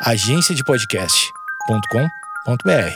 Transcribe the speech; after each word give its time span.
agenciadepodcast.com.br. 0.00 2.94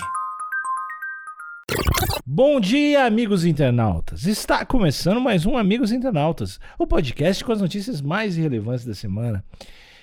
Bom 2.24 2.60
dia, 2.60 3.04
amigos 3.04 3.44
internautas. 3.44 4.24
Está 4.24 4.64
começando 4.64 5.20
mais 5.20 5.44
um 5.44 5.56
Amigos 5.56 5.90
Internautas, 5.90 6.60
o 6.78 6.86
podcast 6.86 7.44
com 7.44 7.50
as 7.50 7.60
notícias 7.60 8.00
mais 8.00 8.36
relevantes 8.36 8.84
da 8.84 8.94
semana. 8.94 9.44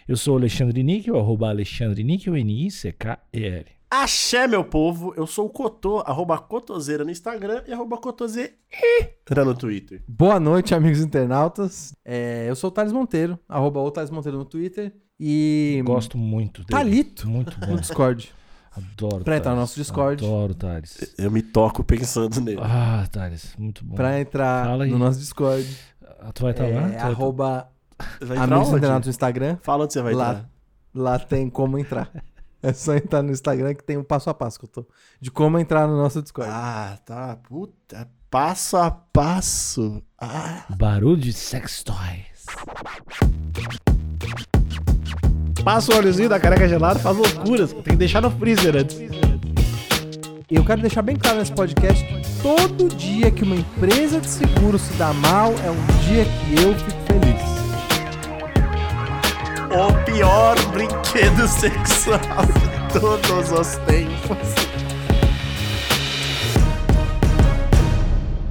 Eu 0.09 0.17
sou 0.17 0.33
o 0.33 0.37
Alexandre 0.37 0.83
Níquel, 0.83 1.17
arroba 1.17 1.47
Alexandre 1.47 2.03
Níquel, 2.03 2.35
N-I-C-K-E-L. 2.35 3.78
Axé, 3.91 4.45
meu 4.47 4.63
povo, 4.63 5.15
eu 5.17 5.25
sou 5.25 5.47
o 5.47 5.49
Cotô, 5.49 6.03
arroba 6.05 6.37
Cotoseira 6.37 7.03
no 7.03 7.09
Instagram 7.09 7.63
e 7.67 7.73
arroba 7.73 7.97
Cotoseira 7.97 8.53
no 9.43 9.55
Twitter. 9.55 10.03
Boa 10.07 10.39
noite, 10.39 10.75
amigos 10.75 10.99
internautas. 11.01 11.91
É, 12.05 12.45
eu 12.47 12.55
sou 12.55 12.67
o 12.69 12.71
Thales 12.71 12.93
Monteiro, 12.93 13.39
arroba 13.49 13.79
o 13.79 13.89
Thales 13.89 14.11
Monteiro 14.11 14.37
no 14.37 14.45
Twitter. 14.45 14.93
E. 15.19 15.81
Gosto 15.83 16.19
muito 16.19 16.63
dele. 16.63 16.69
Talito. 16.79 17.27
Muito 17.27 17.59
bom. 17.59 17.65
No 17.65 17.79
Discord. 17.79 18.31
Adoro. 18.71 19.23
Pra 19.23 19.37
entrar 19.37 19.51
no 19.55 19.57
nosso 19.61 19.75
Discord. 19.75 20.23
Adoro, 20.23 20.53
Thales. 20.53 21.15
Eu 21.17 21.31
me 21.31 21.41
toco 21.41 21.83
pensando 21.83 22.39
nele. 22.41 22.61
Ah, 22.63 23.07
Thales, 23.11 23.55
muito 23.57 23.83
bom. 23.83 23.95
Pra 23.95 24.19
entrar 24.21 24.67
Fala 24.67 24.83
aí. 24.83 24.91
no 24.91 24.99
nosso 24.99 25.19
Discord. 25.19 25.67
Ah, 26.21 26.31
Tu 26.31 26.43
vai 26.43 26.51
estar 26.51 26.63
lá? 26.65 26.69
Tu 26.69 26.77
É, 26.77 26.81
vai 26.81 26.97
tá- 26.97 27.07
arroba 27.07 27.69
Vai 28.21 28.37
amigos 28.37 28.69
internautas 28.69 29.07
no 29.07 29.09
Instagram. 29.09 29.57
Fala 29.63 29.83
onde 29.85 29.93
você 29.93 30.01
vai 30.01 30.13
Lá. 30.13 30.29
entrar. 30.29 30.49
Lá 30.93 31.19
tem 31.19 31.49
como 31.49 31.77
entrar. 31.79 32.11
É 32.61 32.73
só 32.73 32.93
entrar 32.95 33.21
no 33.21 33.31
Instagram 33.31 33.73
que 33.73 33.83
tem 33.83 33.97
um 33.97 34.03
passo 34.03 34.29
a 34.29 34.33
passo 34.33 34.59
que 34.59 34.65
eu 34.65 34.69
tô. 34.69 34.85
De 35.19 35.31
como 35.31 35.57
entrar 35.57 35.87
no 35.87 35.95
nosso 35.95 36.21
Discord. 36.21 36.51
Ah, 36.53 36.97
tá. 37.05 37.37
Puta. 37.47 38.07
Passo 38.29 38.77
a 38.77 38.91
passo. 38.91 40.03
Ah. 40.17 40.65
Barulho 40.77 41.17
de 41.17 41.33
sex 41.33 41.83
toys. 41.83 42.45
Passa 45.63 45.93
o 45.93 45.97
óleozinho 45.97 46.29
da 46.29 46.39
careca 46.39 46.67
gelada, 46.67 46.99
faz 46.99 47.15
loucuras. 47.15 47.71
Tem 47.71 47.83
que 47.83 47.95
deixar 47.95 48.21
no 48.21 48.31
freezer 48.31 48.75
antes. 48.75 48.97
E 50.51 50.55
eu 50.55 50.65
quero 50.65 50.81
deixar 50.81 51.01
bem 51.01 51.15
claro 51.15 51.37
nesse 51.37 51.51
podcast: 51.53 52.05
todo 52.41 52.89
dia 52.95 53.31
que 53.31 53.43
uma 53.43 53.55
empresa 53.55 54.19
de 54.19 54.27
seguro 54.27 54.77
se 54.77 54.91
dá 54.93 55.13
mal 55.13 55.53
é 55.63 55.71
um 55.71 55.85
dia 56.07 56.25
que 56.25 56.61
eu 56.61 56.75
fico 56.75 56.99
feliz. 57.07 57.58
O 59.71 60.05
pior 60.05 60.55
brinquedo 60.71 61.47
sexual 61.47 62.19
de 62.19 62.99
todos 62.99 63.51
os 63.51 63.75
tempos. 63.85 64.37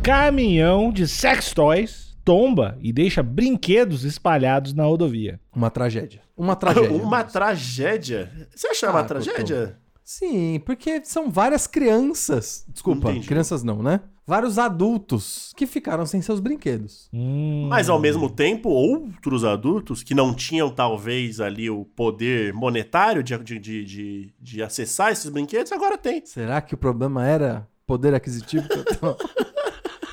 Caminhão 0.03 0.93
de 0.93 1.07
sex 1.07 1.53
toys 1.53 2.17
tomba 2.25 2.79
e 2.81 2.93
deixa 2.93 3.23
brinquedos 3.23 4.05
espalhados 4.05 4.73
na 4.73 4.85
rodovia. 4.85 5.41
Uma 5.55 5.71
tragédia. 5.71 6.21
Uma 6.37 6.55
tragédia. 6.57 6.91
Uma 6.93 7.25
tragédia? 7.25 8.31
Você 8.55 8.69
acha 8.69 8.91
uma 8.91 9.01
Ah, 9.01 9.05
tragédia? 9.05 9.77
Sim, 10.11 10.59
porque 10.65 11.05
são 11.05 11.31
várias 11.31 11.67
crianças. 11.67 12.65
Desculpa, 12.67 13.11
Entendi. 13.11 13.29
crianças 13.29 13.63
não, 13.63 13.83
né? 13.83 14.01
Vários 14.27 14.59
adultos 14.59 15.53
que 15.55 15.67
ficaram 15.67 16.07
sem 16.07 16.23
seus 16.23 16.41
brinquedos. 16.41 17.11
Hum, 17.13 17.67
Mas 17.69 17.91
ao 17.91 18.01
mesmo 18.01 18.31
tempo, 18.31 18.71
outros 18.71 19.45
adultos 19.45 20.03
que 20.03 20.15
não 20.15 20.33
tinham 20.33 20.71
talvez 20.71 21.41
ali 21.41 21.69
o 21.69 21.85
poder 21.85 22.55
monetário 22.55 23.23
de, 23.23 23.37
de, 23.37 23.59
de, 23.59 23.85
de, 23.85 24.35
de 24.41 24.63
acessar 24.63 25.13
esses 25.13 25.29
brinquedos, 25.29 25.73
agora 25.73 25.99
tem. 25.99 26.25
Será 26.25 26.63
que 26.63 26.73
o 26.73 26.79
problema 26.79 27.27
era 27.27 27.69
poder 27.87 28.15
aquisitivo? 28.15 28.67
que 28.67 28.79
eu, 28.79 28.85
tô- 28.87 29.17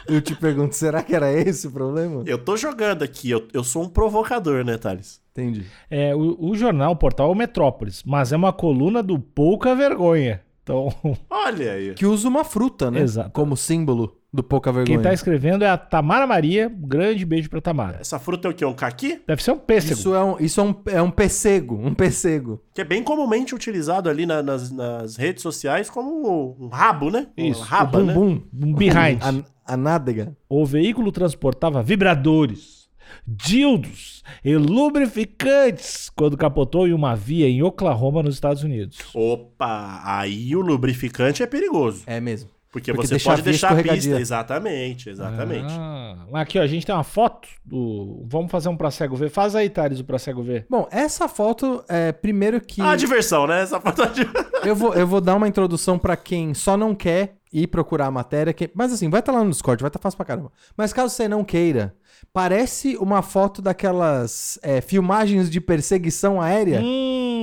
eu 0.08 0.22
te 0.22 0.36
pergunto, 0.36 0.76
será 0.76 1.02
que 1.04 1.16
era 1.16 1.32
esse 1.32 1.68
o 1.68 1.72
problema? 1.72 2.24
Eu 2.26 2.38
tô 2.38 2.56
jogando 2.58 3.04
aqui, 3.04 3.30
eu, 3.30 3.48
eu 3.54 3.64
sou 3.64 3.84
um 3.84 3.90
provocador, 3.90 4.64
né, 4.64 4.78
Thales? 4.78 5.22
Entendi. 5.32 5.66
É, 5.90 6.16
o, 6.16 6.38
o 6.40 6.56
jornal, 6.56 6.94
o 6.94 6.96
portal 6.96 7.30
é 7.30 7.32
o 7.32 7.36
Metrópolis, 7.36 8.04
mas 8.06 8.32
é 8.32 8.36
uma 8.36 8.54
coluna 8.54 9.04
do 9.04 9.20
Pouca 9.20 9.76
Vergonha. 9.76 10.42
Então, 10.64 10.90
Olha 11.30 11.74
aí. 11.74 11.94
Que 11.94 12.06
usa 12.06 12.28
uma 12.28 12.44
fruta, 12.44 12.90
né? 12.90 13.02
Exato. 13.02 13.32
Como 13.32 13.56
símbolo 13.56 14.18
do 14.36 14.44
pouca 14.44 14.72
vergonha. 14.72 14.98
quem 14.98 15.04
tá 15.04 15.14
escrevendo 15.14 15.64
é 15.64 15.70
a 15.70 15.78
Tamara 15.78 16.28
Maria. 16.28 16.68
Um 16.68 16.88
grande 16.88 17.26
beijo 17.26 17.50
pra 17.50 17.60
Tamara. 17.62 17.98
Essa 18.02 18.20
fruta 18.20 18.48
é 18.48 18.52
o 18.52 18.54
quê? 18.54 18.66
Um 18.66 18.74
caqui? 18.74 19.22
Deve 19.28 19.42
ser 19.44 19.52
um 19.52 19.58
pêssego. 19.58 19.94
Isso 20.00 20.14
é 20.14 20.24
um, 20.24 20.40
isso 20.40 20.62
é 20.62 20.64
um, 20.64 20.76
é 20.88 21.02
um 21.02 21.10
pessego, 21.12 21.76
um 21.76 21.94
pessego. 21.94 22.62
Que 22.74 22.82
é 22.82 22.84
bem 22.84 23.04
comumente 23.04 23.56
utilizado 23.56 24.10
ali 24.10 24.26
na- 24.26 24.44
nas, 24.44 24.72
nas 24.72 25.16
redes 25.16 25.42
sociais 25.42 25.90
como 25.90 26.56
um 26.60 26.68
rabo, 26.68 27.10
né? 27.10 27.28
Isso, 27.38 27.62
raba, 27.62 28.00
o 28.00 28.04
né? 28.06 28.14
bumbum. 28.14 28.42
Um 28.54 28.74
behind. 28.74 29.20
A, 29.22 29.74
a 29.74 29.78
nádega. 29.78 30.36
O 30.50 30.66
veículo 30.66 31.12
transportava 31.12 31.82
vibradores, 31.82 32.88
dildos 33.26 34.24
e 34.44 34.56
lubrificantes 34.56 36.10
quando 36.16 36.38
capotou 36.38 36.88
em 36.88 36.94
uma 36.94 37.16
via 37.16 37.48
em 37.48 37.62
Oklahoma, 37.64 38.22
nos 38.24 38.36
Estados 38.36 38.64
Unidos. 38.64 38.98
Opa, 39.14 40.02
aí 40.04 40.56
o 40.56 40.62
lubrificante 40.62 41.42
é 41.44 41.48
perigoso. 41.48 42.04
É 42.06 42.20
mesmo. 42.20 42.50
Porque, 42.76 42.92
Porque 42.92 43.08
você 43.08 43.14
deixa 43.14 43.30
pode 43.30 43.40
a 43.40 43.44
deixar 43.46 43.72
a 43.72 43.82
pista. 43.82 44.20
Exatamente, 44.20 45.10
exatamente. 45.10 45.74
Ah, 45.80 46.18
aqui, 46.34 46.60
ó, 46.60 46.62
a 46.62 46.68
gente 46.68 46.86
tem 46.86 46.94
uma 46.94 47.06
foto 47.06 47.48
do. 47.64 48.22
Vamos 48.28 48.52
fazer 48.52 48.68
um 48.68 48.76
pra 48.76 48.92
cego 48.92 49.16
ver. 49.16 49.30
Faz 49.30 49.56
aí, 49.56 49.70
Thales, 49.70 50.02
o 50.02 50.04
pra 50.04 50.20
cego 50.20 50.44
ver. 50.44 50.66
Bom, 50.70 50.86
essa 50.92 51.30
foto 51.30 51.82
é 51.88 52.12
primeiro 52.12 52.60
que 52.60 52.82
Ah, 52.82 52.98
diversão, 52.98 53.48
né? 53.48 53.62
Essa 53.62 53.80
foto 53.80 54.06
de... 54.08 54.28
eu 54.68 54.76
vou 54.76 54.94
eu 54.94 55.08
vou 55.08 55.22
dar 55.22 55.36
uma 55.36 55.48
introdução 55.48 55.98
pra 55.98 56.18
quem 56.18 56.54
só 56.54 56.76
não 56.76 56.94
quer 56.94 57.38
ir 57.54 57.68
procurar 57.68 58.08
a 58.08 58.12
matéria, 58.12 58.52
que... 58.52 58.70
mas 58.76 58.92
assim, 58.92 59.10
vai 59.10 59.22
estar 59.22 59.32
lá 59.32 59.42
no 59.42 59.50
Discord, 59.52 59.82
vai 59.82 59.88
estar 59.88 60.00
fácil 60.00 60.18
pra 60.18 60.26
caramba. 60.26 60.52
Mas 60.76 60.92
caso 60.92 61.16
você 61.16 61.30
não 61.30 61.46
queira, 61.46 61.96
parece 62.34 62.98
uma 62.98 63.22
foto 63.22 63.62
daquelas 63.62 64.60
é, 64.62 64.82
filmagens 64.82 65.50
de 65.50 65.62
perseguição 65.62 66.42
aérea. 66.42 66.82
Hum. 66.84 67.35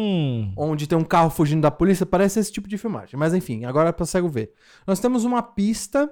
Onde 0.56 0.86
tem 0.86 0.96
um 0.98 1.04
carro 1.04 1.30
fugindo 1.30 1.62
da 1.62 1.70
polícia, 1.70 2.04
parece 2.06 2.38
esse 2.40 2.52
tipo 2.52 2.68
de 2.68 2.76
filmagem. 2.78 3.18
Mas 3.18 3.34
enfim, 3.34 3.64
agora 3.64 3.88
é 3.90 3.92
pra 3.92 4.06
cego 4.06 4.28
ver. 4.28 4.52
Nós 4.86 5.00
temos 5.00 5.24
uma 5.24 5.42
pista 5.42 6.10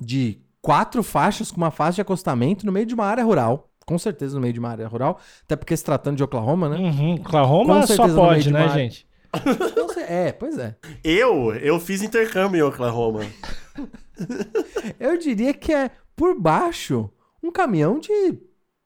de 0.00 0.40
quatro 0.60 1.02
faixas 1.02 1.50
com 1.50 1.56
uma 1.58 1.70
faixa 1.70 1.96
de 1.96 2.00
acostamento 2.02 2.66
no 2.66 2.72
meio 2.72 2.86
de 2.86 2.94
uma 2.94 3.04
área 3.06 3.24
rural. 3.24 3.70
Com 3.86 3.98
certeza 3.98 4.34
no 4.34 4.40
meio 4.40 4.52
de 4.52 4.58
uma 4.58 4.70
área 4.70 4.88
rural. 4.88 5.18
Até 5.44 5.54
porque 5.54 5.76
se 5.76 5.84
tratando 5.84 6.16
de 6.16 6.24
Oklahoma, 6.24 6.68
né? 6.68 6.76
Uhum. 6.76 7.14
Oklahoma 7.14 7.80
Com 7.82 7.86
só 7.86 8.08
pode, 8.08 8.42
de 8.44 8.52
né, 8.52 8.64
uma- 8.64 8.74
gente? 8.74 9.06
É, 10.08 10.32
pois 10.32 10.58
é. 10.58 10.74
Eu, 11.04 11.54
eu 11.56 11.78
fiz 11.78 12.02
intercâmbio 12.02 12.58
em 12.58 12.62
Oklahoma. 12.62 13.20
Eu 14.98 15.18
diria 15.18 15.52
que 15.52 15.72
é 15.72 15.90
por 16.14 16.38
baixo 16.40 17.10
um 17.42 17.50
caminhão 17.52 17.98
de 17.98 18.38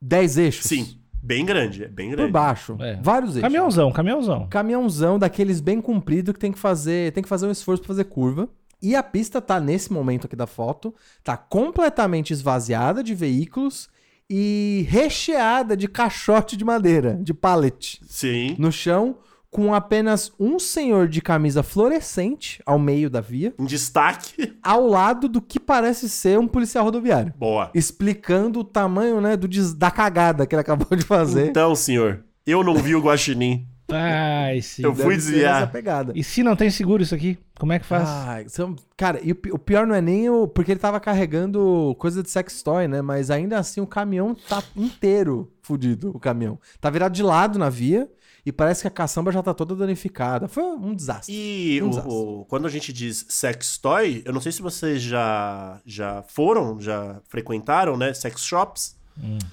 10 0.03 0.39
eixos. 0.39 0.65
Sim, 0.67 1.00
bem 1.23 1.45
grande, 1.45 1.85
é 1.85 1.89
bem 1.89 2.11
Por 2.11 2.17
grande. 2.17 2.33
baixo. 2.33 2.77
É. 2.81 2.97
Vários 3.03 3.31
eixos. 3.31 3.43
Caminhãozão, 3.43 3.93
caminhãozão. 3.93 4.47
caminhãozão 4.49 5.19
daqueles 5.19 5.61
bem 5.61 5.81
comprido 5.81 6.33
que 6.33 6.41
tem 6.41 6.53
que 6.53 6.59
fazer, 6.59 7.13
tem 7.13 7.23
que 7.23 7.29
fazer 7.29 7.47
um 7.47 7.51
esforço 7.51 7.83
pra 7.83 7.89
fazer 7.89 8.05
curva. 8.05 8.49
E 8.83 8.97
a 8.97 9.03
pista 9.03 9.41
tá 9.43 9.61
nesse 9.61 9.93
momento 9.93 10.27
aqui 10.27 10.35
da 10.35 10.47
foto, 10.47 10.95
tá 11.23 11.37
completamente 11.37 12.33
esvaziada 12.33 13.05
de 13.05 13.15
veículos 13.15 13.91
e 14.29 14.87
recheada 14.89 15.77
de 15.77 15.87
caixote 15.87 16.57
de 16.57 16.65
madeira, 16.65 17.19
de 17.21 17.35
pallet, 17.35 18.01
Sim. 18.07 18.55
no 18.59 18.73
chão, 18.73 19.19
com 19.51 19.75
apenas 19.75 20.33
um 20.39 20.59
senhor 20.59 21.09
de 21.09 21.21
camisa 21.21 21.63
fluorescente 21.63 22.63
ao 22.65 22.79
meio 22.79 23.11
da 23.11 23.21
via, 23.21 23.53
Em 23.59 23.65
destaque. 23.65 24.57
ao 24.63 24.87
lado 24.87 25.29
do 25.29 25.41
que 25.43 25.59
parece 25.59 26.09
ser 26.09 26.39
um 26.39 26.47
policial 26.47 26.85
rodoviário, 26.85 27.35
Boa. 27.37 27.71
explicando 27.75 28.61
o 28.61 28.65
tamanho, 28.65 29.21
né, 29.21 29.37
do 29.37 29.49
da 29.75 29.91
cagada 29.91 30.47
que 30.47 30.55
ele 30.55 30.61
acabou 30.61 30.97
de 30.97 31.05
fazer. 31.05 31.49
Então, 31.49 31.75
senhor, 31.75 32.25
eu 32.47 32.63
não 32.63 32.75
vi 32.75 32.95
o 32.95 33.01
guaxinim. 33.03 33.67
Ai, 33.95 34.61
sim. 34.63 34.83
Eu 34.83 34.95
fui 34.95 35.17
desviar. 35.17 35.63
essa 35.63 35.67
pegada. 35.71 36.13
E 36.15 36.23
se 36.25 36.43
não 36.43 36.55
tem 36.57 36.71
seguro 36.71 37.03
isso 37.03 37.15
aqui? 37.15 37.39
Como 37.59 37.73
é 37.73 37.79
que 37.79 37.85
faz? 37.87 38.09
Ai, 38.09 38.49
são- 38.49 38.75
cara, 38.97 39.21
e 39.23 39.33
o, 39.33 39.35
pi- 39.35 39.53
o 39.53 39.59
pior 39.59 39.87
não 39.87 39.95
é 39.95 40.01
nem 40.01 40.29
o. 40.31 40.47
Porque 40.49 40.71
ele 40.73 40.81
tava 40.81 40.99
carregando 40.99 41.95
coisa 41.99 42.23
de 42.23 42.31
sex 42.31 42.63
toy, 42.63 42.89
né? 42.89 43.03
Mas 43.03 43.31
ainda 43.31 43.59
assim 43.59 43.81
o 43.81 43.87
caminhão 43.87 44.35
tá 44.35 44.63
inteiro 44.77 45.53
fudido, 45.63 46.11
o 46.15 46.19
caminhão. 46.19 46.59
Tá 46.81 46.89
virado 46.91 47.13
de 47.13 47.23
lado 47.23 47.59
na 47.59 47.69
via 47.69 48.09
e 48.47 48.51
parece 48.51 48.81
que 48.81 48.89
a 48.89 48.91
caçamba 48.91 49.31
já 49.31 49.43
tá 49.43 49.53
toda 49.53 49.77
danificada. 49.77 50.49
Foi 50.49 50.63
um 50.65 50.95
desastre. 50.95 51.35
E 51.35 51.83
Um 51.83 51.87
o- 51.87 51.91
desastre. 51.91 52.13
o- 52.15 52.45
quando 52.49 52.67
a 52.67 52.71
gente 52.71 52.93
diz 52.93 53.27
sex 53.29 53.77
toy, 53.77 54.23
eu 54.25 54.33
não 54.33 54.41
sei 54.41 54.51
se 54.53 54.63
vocês 54.63 55.03
já, 55.03 55.79
já 55.85 56.23
foram, 56.23 56.81
já 56.81 57.21
frequentaram, 57.29 57.97
né? 57.99 58.15
Sex 58.15 58.43
shops. 58.43 58.99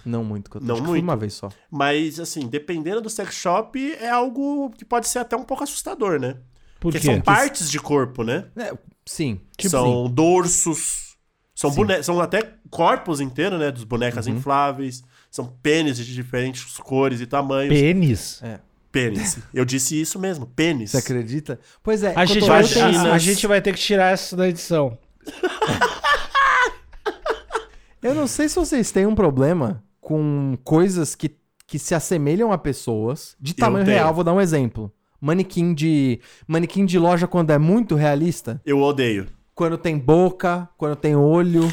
Não 0.06 0.24
muito, 0.24 0.50
que 0.50 0.58
eu 0.58 0.62
Não 0.62 0.76
acho 0.76 0.82
que 0.84 0.88
fui 0.88 0.98
muito. 1.00 1.04
uma 1.04 1.16
vez 1.18 1.34
só. 1.34 1.50
Mas, 1.70 2.20
assim, 2.20 2.48
dependendo 2.48 3.02
do 3.02 3.10
sex 3.10 3.34
shop, 3.36 3.94
é 4.00 4.10
algo 4.10 4.70
que 4.72 4.86
pode 4.86 5.08
ser 5.08 5.20
até 5.20 5.36
um 5.36 5.44
pouco 5.44 5.64
assustador, 5.64 6.20
né? 6.20 6.34
Por 6.80 6.92
Porque 6.92 7.00
quê? 7.00 7.06
são 7.08 7.20
partes 7.22 7.70
de 7.72 7.80
corpo, 7.80 8.24
né? 8.24 8.46
É, 8.56 8.74
sim. 9.06 9.40
são 9.68 10.10
dorsos, 10.10 11.16
são, 11.56 11.72
Sim. 11.72 11.78
bone... 11.78 12.04
são 12.04 12.20
até 12.22 12.54
corpos 12.70 13.20
inteiros, 13.20 13.60
né? 13.60 13.72
Dos 13.72 13.84
bonecas 13.84 14.28
Uhum. 14.28 14.36
infláveis. 14.36 15.04
São 15.32 15.46
pênis 15.62 15.98
de 15.98 16.14
diferentes 16.14 16.78
cores 16.78 17.20
e 17.20 17.26
tamanhos. 17.26 17.74
Pênis. 17.74 18.40
É. 18.44 18.60
Pênis. 18.92 19.40
Eu 19.54 19.66
disse 19.66 20.00
isso 20.00 20.18
mesmo, 20.20 20.46
pênis. 20.46 20.92
Você 20.92 20.98
acredita? 20.98 21.60
Pois 21.84 22.04
é. 22.04 22.14
A 22.16 22.26
gente, 22.26 22.48
vai, 22.48 22.62
a, 22.64 23.14
a 23.14 23.18
gente 23.18 23.46
vai 23.48 23.62
ter 23.62 23.74
que 23.74 23.80
tirar 23.80 24.14
essa 24.14 24.36
da 24.36 24.48
edição. 24.48 24.98
Eu 28.02 28.14
não 28.16 28.28
sei 28.28 28.48
se 28.50 28.56
vocês 28.56 28.92
têm 28.92 29.06
um 29.06 29.16
problema 29.16 29.84
com 30.00 30.58
coisas 30.64 31.16
que, 31.16 31.32
que 31.66 31.78
se 31.80 31.94
assemelham 31.96 32.52
a 32.52 32.58
pessoas 32.58 33.36
de 33.40 33.54
tamanho 33.54 33.86
tenho. 33.86 33.98
real. 33.98 34.14
Vou 34.14 34.24
dar 34.24 34.34
um 34.34 34.42
exemplo. 34.42 34.92
Manequim 35.20 35.74
de. 35.74 36.20
Manequim 36.48 36.86
de 36.86 37.00
loja 37.00 37.28
quando 37.28 37.50
é 37.52 37.58
muito 37.58 37.96
realista. 37.96 38.62
Eu 38.66 38.80
odeio. 38.82 39.28
Quando 39.56 39.78
tem 39.78 39.98
boca, 39.98 40.70
quando 40.78 40.96
tem 40.96 41.16
olho. 41.16 41.68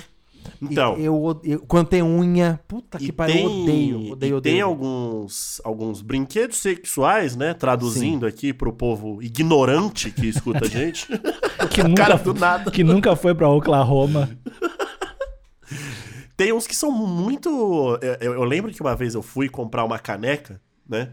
Então, 0.61 0.99
E- 0.99 1.05
eu, 1.05 1.23
odeio- 1.23 1.63
quando 1.69 1.89
tem 1.89 2.03
unha. 2.03 2.59
Puta 2.67 2.99
que 2.99 3.13
pariu, 3.13 3.37
eu 3.37 3.45
odeio. 3.63 3.97
Odeio, 4.13 4.31
e 4.31 4.35
odeio. 4.35 4.41
tem 4.41 4.61
alguns, 4.63 5.61
alguns 5.65 6.01
brinquedos 6.01 6.57
sexuais, 6.59 7.37
né? 7.37 7.53
Traduzindo 7.55 8.27
aqui 8.27 8.53
pro 8.53 8.73
povo 8.73 9.23
ignorante 9.23 10.11
que 10.11 10.27
escuta 10.27 10.65
a 10.65 10.69
gente. 10.69 11.07
Que 11.71 11.83
nunca, 11.83 12.03
Cara, 12.03 12.17
do 12.17 12.33
nada. 12.35 12.71
que 12.71 12.83
nunca 12.85 13.15
foi 13.17 13.35
pra 13.35 13.49
Oklahoma. 13.49 14.31
Tem 16.37 16.53
uns 16.53 16.67
que 16.67 16.75
são 16.75 16.91
muito. 16.91 17.99
Eu, 18.21 18.35
eu 18.35 18.45
lembro 18.45 18.73
que 18.73 18.81
uma 18.81 18.97
vez 18.97 19.15
eu 19.15 19.23
fui 19.23 19.49
comprar 19.49 19.85
uma 19.85 19.99
caneca, 19.99 20.61
né? 20.89 21.11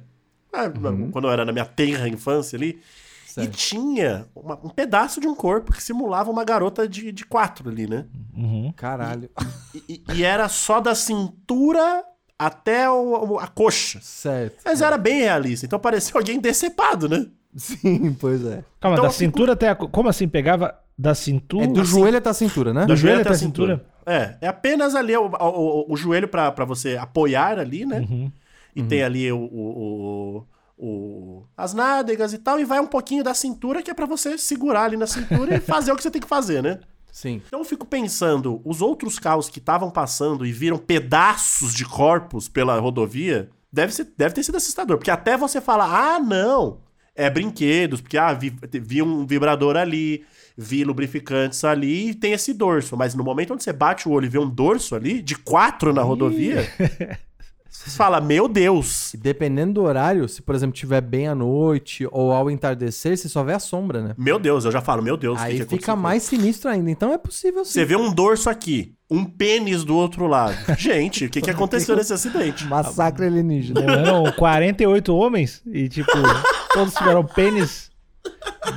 Ah, 0.52 0.70
Quando 1.12 1.28
eu 1.28 1.32
era 1.32 1.46
na 1.46 1.52
minha 1.52 1.66
tenra 1.66 2.08
infância 2.10 2.58
ali. 2.58 2.82
Certo. 3.26 3.48
E 3.48 3.52
tinha 3.56 4.26
uma- 4.36 4.60
um 4.62 4.68
pedaço 4.70 5.22
de 5.22 5.28
um 5.28 5.34
corpo 5.34 5.72
que 5.72 5.82
simulava 5.82 6.30
uma 6.30 6.44
garota 6.44 6.86
de, 6.86 7.14
de 7.14 7.26
quatro 7.26 7.70
ali, 7.70 7.88
né? 7.88 8.06
Uhum. 8.36 8.74
Caralho. 8.76 9.30
E, 9.74 9.84
e- 9.88 10.04
e 10.16 10.24
era 10.26 10.50
só 10.50 10.82
da 10.82 10.94
cintura 10.94 12.04
até 12.38 12.90
o- 12.90 13.40
a 13.40 13.48
coxa. 13.48 14.00
certo. 14.02 14.58
Mas 14.66 14.82
era 14.82 14.98
bem 14.98 15.22
realista, 15.22 15.66
então 15.66 15.80
parecia 15.80 16.12
alguém 16.16 16.42
decepado, 16.42 17.08
né? 17.08 17.28
Sim, 17.56 18.14
pois 18.20 18.44
é. 18.46 18.64
Calma, 18.82 18.96
Então, 18.96 19.04
da 19.04 19.08
assim, 19.10 19.20
cintura 19.26 19.54
até 19.54 19.70
a... 19.70 19.76
co- 19.76 19.88
Como 19.88 20.10
assim? 20.10 20.28
Pegava 20.28 20.78
da 21.02 21.16
cintura... 21.16 21.66
É 21.66 21.68
do 21.68 21.84
joelho 21.84 22.18
até 22.18 22.30
a 22.30 22.34
cintura, 22.34 22.74
né? 22.74 22.86
Do 22.86 22.96
joelho 22.96 23.22
até 23.22 23.32
a 23.32 23.34
cintura? 23.34 23.86
É, 24.06 24.38
é 24.42 24.48
apenas 24.48 24.94
ali 24.96 25.16
o, 25.18 25.26
o, 25.28 25.94
o 25.94 25.98
joelho 25.98 26.28
pra, 26.28 26.52
pra 26.52 26.64
você 26.66 26.96
apoiar 26.98 27.58
ali, 27.60 27.86
né? 27.86 28.00
Uhum. 28.00 28.32
E 28.76 28.84
tem 28.84 29.04
ali 29.04 29.32
o, 29.32 29.38
o- 29.38 30.46
o- 30.78 30.86
o- 30.86 31.44
as 31.58 31.74
nádegas 31.74 32.34
e 32.34 32.38
tal, 32.38 32.60
e 32.60 32.66
vai 32.66 32.80
um 32.80 32.88
pouquinho 32.88 33.24
da 33.24 33.34
cintura, 33.34 33.82
que 33.82 33.92
é 33.92 33.94
pra 33.94 34.06
você 34.06 34.38
segurar 34.38 34.84
ali 34.86 34.98
na 34.98 35.08
cintura 35.08 35.56
e 35.56 35.60
fazer 35.62 35.92
o 35.92 35.96
que 35.96 36.04
você 36.04 36.12
tem 36.12 36.22
que 36.22 36.28
fazer, 36.28 36.62
né? 36.64 36.80
Sim. 37.12 37.42
Então 37.48 37.60
eu 37.60 37.66
fico 37.66 37.86
pensando, 37.86 38.62
os 38.64 38.82
outros 38.82 39.20
carros 39.20 39.50
que 39.50 39.60
estavam 39.60 39.92
passando 39.92 40.46
e 40.46 40.52
viram 40.52 40.78
pedaços 40.78 41.74
de 41.74 41.84
corpos 41.84 42.48
pela 42.48 42.80
rodovia, 42.80 43.50
deve, 43.72 43.94
ser, 43.94 44.08
deve 44.18 44.34
ter 44.36 44.44
sido 44.44 44.56
assustador. 44.56 44.98
Porque 44.98 45.12
até 45.12 45.36
você 45.36 45.60
falar, 45.60 46.16
ah, 46.16 46.20
não, 46.20 46.80
é 47.14 47.30
brinquedos, 47.30 48.00
porque 48.02 48.18
ah, 48.18 48.32
vi, 48.34 48.56
vi 48.82 49.02
um 49.02 49.26
vibrador 49.28 49.76
ali, 49.76 50.24
vi 50.62 50.84
lubrificantes 50.84 51.64
ali 51.64 52.10
e 52.10 52.14
tem 52.14 52.34
esse 52.34 52.54
dorso. 52.54 52.96
Mas 52.96 53.16
no 53.16 53.24
momento 53.24 53.54
onde 53.54 53.64
você 53.64 53.74
bate 53.74 54.08
o 54.08 54.12
olho 54.12 54.26
e 54.26 54.30
vê 54.30 54.38
um 54.38 54.50
dorso 54.50 54.96
ali, 54.96 55.22
de 55.22 55.36
quatro 55.36 55.92
na 55.92 56.04
rodovia, 56.04 56.68
você 57.68 57.90
fala, 57.90 58.22
meu 58.22 58.48
Deus. 58.48 59.14
E 59.14 59.18
dependendo 59.18 59.74
do 59.74 59.84
horário, 59.84 60.30
se 60.30 60.42
por 60.42 60.54
exemplo 60.54 60.76
tiver 60.76 61.02
bem 61.02 61.28
à 61.28 61.34
noite 61.34 62.08
ou 62.12 62.32
ao 62.32 62.50
entardecer, 62.50 63.18
você 63.18 63.28
só 63.28 63.44
vê 63.44 63.54
a 63.54 63.60
sombra, 63.60 64.04
né? 64.04 64.14
Meu 64.18 64.38
Deus, 64.38 64.64
eu 64.64 64.72
já 64.72 64.82
falo, 64.82 65.02
meu 65.02 65.18
Deus. 65.18 65.40
o 65.40 65.42
que 65.42 65.52
Aí 65.52 65.60
que 65.60 65.66
fica 65.66 65.96
mais 65.96 66.24
sinistro 66.24 66.70
ainda. 66.70 66.92
Então 66.92 67.12
é 67.12 67.18
possível 67.18 67.66
sim. 67.66 67.74
Você 67.74 67.86
vê 67.86 67.96
um 67.96 68.14
dorso 68.14 68.50
aqui, 68.50 68.94
um 69.10 69.26
pênis 69.26 69.84
do 69.84 69.96
outro 69.96 70.28
lado. 70.28 70.56
Gente, 70.78 71.26
o 71.26 71.30
que, 71.30 71.42
que 71.42 71.50
aconteceu 71.50 71.96
nesse 71.96 72.14
acidente? 72.14 72.66
Massacre 72.66 73.26
alienígena. 73.26 73.82
Eram 73.82 74.32
48 74.34 75.16
homens 75.16 75.64
e, 75.66 75.90
tipo, 75.90 76.12
todos 76.72 76.94
tiveram 76.94 77.26
pênis 77.26 77.90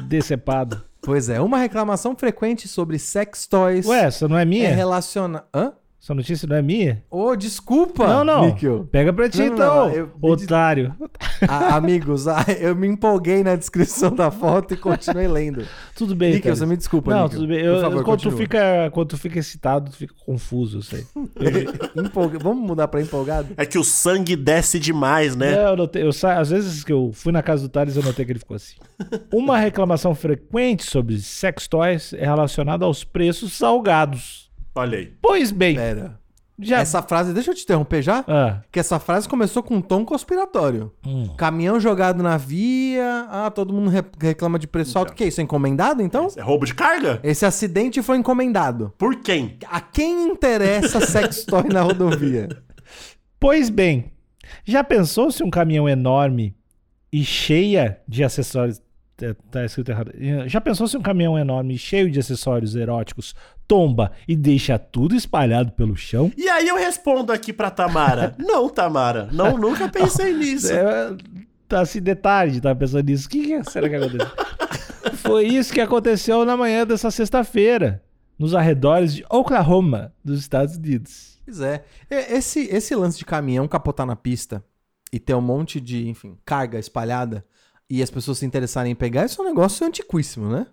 decepado. 0.06 0.82
Pois 1.04 1.28
é, 1.28 1.40
uma 1.40 1.58
reclamação 1.58 2.16
frequente 2.16 2.66
sobre 2.66 2.98
sex 2.98 3.46
toys 3.46 3.86
Ué, 3.86 4.04
essa 4.04 4.26
não 4.28 4.38
é 4.38 4.42
é 4.42 4.44
minha? 4.44 4.74
relacionada. 4.74 5.46
Hã? 5.54 5.72
Essa 6.04 6.14
notícia 6.14 6.46
não 6.46 6.54
é 6.56 6.60
minha? 6.60 7.02
Ô, 7.10 7.34
desculpa! 7.34 8.06
não, 8.06 8.24
não. 8.24 8.44
Níquel. 8.48 8.86
Pega 8.92 9.10
pra 9.10 9.26
ti, 9.26 9.38
Não, 9.38 9.46
não, 9.46 9.54
então, 9.54 9.88
não, 9.88 9.90
eu- 9.94 10.10
otário. 10.20 10.94
Ah, 11.48 11.76
amigos, 11.76 12.28
ah, 12.28 12.44
eu 12.60 12.76
me 12.76 12.86
empolguei 12.86 13.42
na 13.42 13.56
descrição 13.56 14.14
da 14.14 14.30
foto 14.30 14.74
e 14.74 14.76
continuei 14.76 15.26
lendo. 15.26 15.64
Tudo 15.96 16.14
bem, 16.14 16.34
Níquel, 16.34 16.42
cara. 16.52 16.56
você 16.56 16.66
me 16.66 16.76
desculpa, 16.76 17.10
Não, 17.10 17.22
Níquel. 17.24 17.38
tudo 17.38 17.48
bem. 17.48 17.60
Por 17.60 17.66
Eu, 17.66 17.80
favor, 17.80 18.04
quando, 18.04 18.20
tu 18.20 18.30
fica, 18.32 18.90
quando 18.92 19.08
tu 19.08 19.16
fica 19.16 19.38
excitado, 19.38 19.90
tu 19.90 19.96
fica 19.96 20.14
confuso, 20.26 20.76
eu 20.78 20.82
sei. 20.82 21.06
Empolga- 21.96 22.38
Vamos 22.38 22.66
mudar 22.66 22.86
pra 22.88 23.00
empolgado? 23.00 23.48
É 23.56 23.64
que 23.64 23.78
o 23.78 23.84
sangue 23.84 24.36
desce 24.36 24.78
demais, 24.78 25.34
né? 25.34 25.54
É, 25.54 25.68
eu 25.68 25.76
notei, 25.76 26.02
eu 26.02 26.12
sa... 26.12 26.38
Às 26.38 26.50
vezes 26.50 26.84
que 26.84 26.92
eu 26.92 27.12
fui 27.14 27.32
na 27.32 27.42
casa 27.42 27.62
do 27.62 27.68
Thales, 27.70 27.96
eu 27.96 28.02
notei 28.02 28.26
que 28.26 28.32
ele 28.32 28.38
ficou 28.38 28.56
assim. 28.56 28.74
Uma 29.32 29.56
reclamação 29.56 30.14
frequente 30.14 30.84
sobre 30.84 31.18
sex 31.18 31.66
toys 31.66 32.12
é 32.12 32.26
relacionada 32.26 32.84
aos 32.84 33.04
preços 33.04 33.54
salgados. 33.54 34.43
Olha 34.74 34.98
aí. 34.98 35.12
Pois 35.22 35.50
bem, 35.50 35.76
Pera. 35.76 36.18
já... 36.58 36.80
Essa 36.80 37.00
frase, 37.02 37.32
deixa 37.32 37.50
eu 37.50 37.54
te 37.54 37.62
interromper 37.62 38.02
já. 38.02 38.24
Ah, 38.26 38.60
Que 38.72 38.80
essa 38.80 38.98
frase 38.98 39.28
começou 39.28 39.62
com 39.62 39.76
um 39.76 39.80
tom 39.82 40.04
conspiratório. 40.04 40.92
hum. 41.06 41.28
Caminhão 41.36 41.78
jogado 41.78 42.22
na 42.22 42.36
via. 42.36 43.26
Ah, 43.30 43.50
todo 43.50 43.72
mundo 43.72 43.90
re- 43.90 44.02
reclama 44.20 44.58
de 44.58 44.66
preço 44.66 44.98
alto. 44.98 45.12
O 45.12 45.14
que? 45.14 45.24
Isso 45.26 45.40
é 45.40 45.44
encomendado, 45.44 46.02
então? 46.02 46.28
É 46.36 46.40
roubo 46.42 46.66
de 46.66 46.74
carga? 46.74 47.20
Esse 47.22 47.46
acidente 47.46 48.02
foi 48.02 48.16
encomendado. 48.18 48.92
Por 48.98 49.16
quem? 49.20 49.58
A 49.70 49.80
quem 49.80 50.28
interessa 50.28 51.00
sex 51.06 51.44
toy 51.44 51.64
na 51.72 51.82
rodovia? 51.82 52.48
Pois 53.38 53.68
bem, 53.70 54.12
já 54.64 54.82
pensou 54.82 55.30
se 55.30 55.42
um 55.44 55.50
caminhão 55.50 55.88
enorme 55.88 56.56
e 57.12 57.24
cheia 57.24 58.00
de 58.08 58.24
acessórios. 58.24 58.80
Tá- 59.16 59.34
Tá 59.50 59.64
escrito 59.64 59.90
errado. 59.90 60.12
Já 60.46 60.60
pensou 60.60 60.86
se 60.88 60.96
um 60.96 61.02
caminhão 61.02 61.38
enorme 61.38 61.76
cheio 61.78 62.10
de 62.10 62.18
acessórios 62.20 62.74
eróticos 62.76 63.34
tomba 63.66 64.12
e 64.28 64.36
deixa 64.36 64.78
tudo 64.78 65.14
espalhado 65.14 65.72
pelo 65.72 65.96
chão? 65.96 66.30
E 66.36 66.48
aí 66.48 66.68
eu 66.68 66.76
respondo 66.76 67.32
aqui 67.32 67.52
pra 67.52 67.70
Tamara. 67.70 68.34
Não, 68.38 68.68
Tamara. 68.68 69.28
Não, 69.32 69.56
nunca 69.56 69.88
pensei 69.88 70.32
nisso. 70.36 70.72
É, 70.72 71.16
tá 71.68 71.80
assim, 71.80 72.00
detalhe 72.02 72.50
de 72.52 72.56
estar 72.58 72.74
pensando 72.74 73.06
nisso. 73.06 73.26
O 73.26 73.30
que, 73.30 73.46
que 73.62 73.70
será 73.70 73.88
que 73.88 73.94
aconteceu? 73.96 74.26
Foi 75.16 75.46
isso 75.46 75.72
que 75.72 75.80
aconteceu 75.80 76.44
na 76.44 76.56
manhã 76.56 76.86
dessa 76.86 77.10
sexta-feira, 77.10 78.02
nos 78.38 78.54
arredores 78.54 79.14
de 79.14 79.24
Oklahoma, 79.30 80.12
dos 80.24 80.40
Estados 80.40 80.76
Unidos. 80.76 81.38
Pois 81.44 81.60
é. 81.60 81.84
E- 82.10 82.34
Esse, 82.36 82.60
esse 82.70 82.94
lance 82.94 83.18
de 83.18 83.24
caminhão 83.24 83.66
capotar 83.68 84.06
na 84.06 84.16
pista 84.16 84.62
e 85.12 85.18
ter 85.18 85.34
um 85.34 85.40
monte 85.40 85.80
de, 85.80 86.08
enfim, 86.08 86.36
carga 86.44 86.78
espalhada 86.78 87.44
e 87.98 88.02
as 88.02 88.10
pessoas 88.10 88.38
se 88.38 88.46
interessarem 88.46 88.92
em 88.92 88.94
pegar, 88.94 89.24
isso 89.26 89.40
é 89.40 89.44
um 89.44 89.48
negócio 89.48 89.86
antiquíssimo, 89.86 90.48
né? 90.48 90.66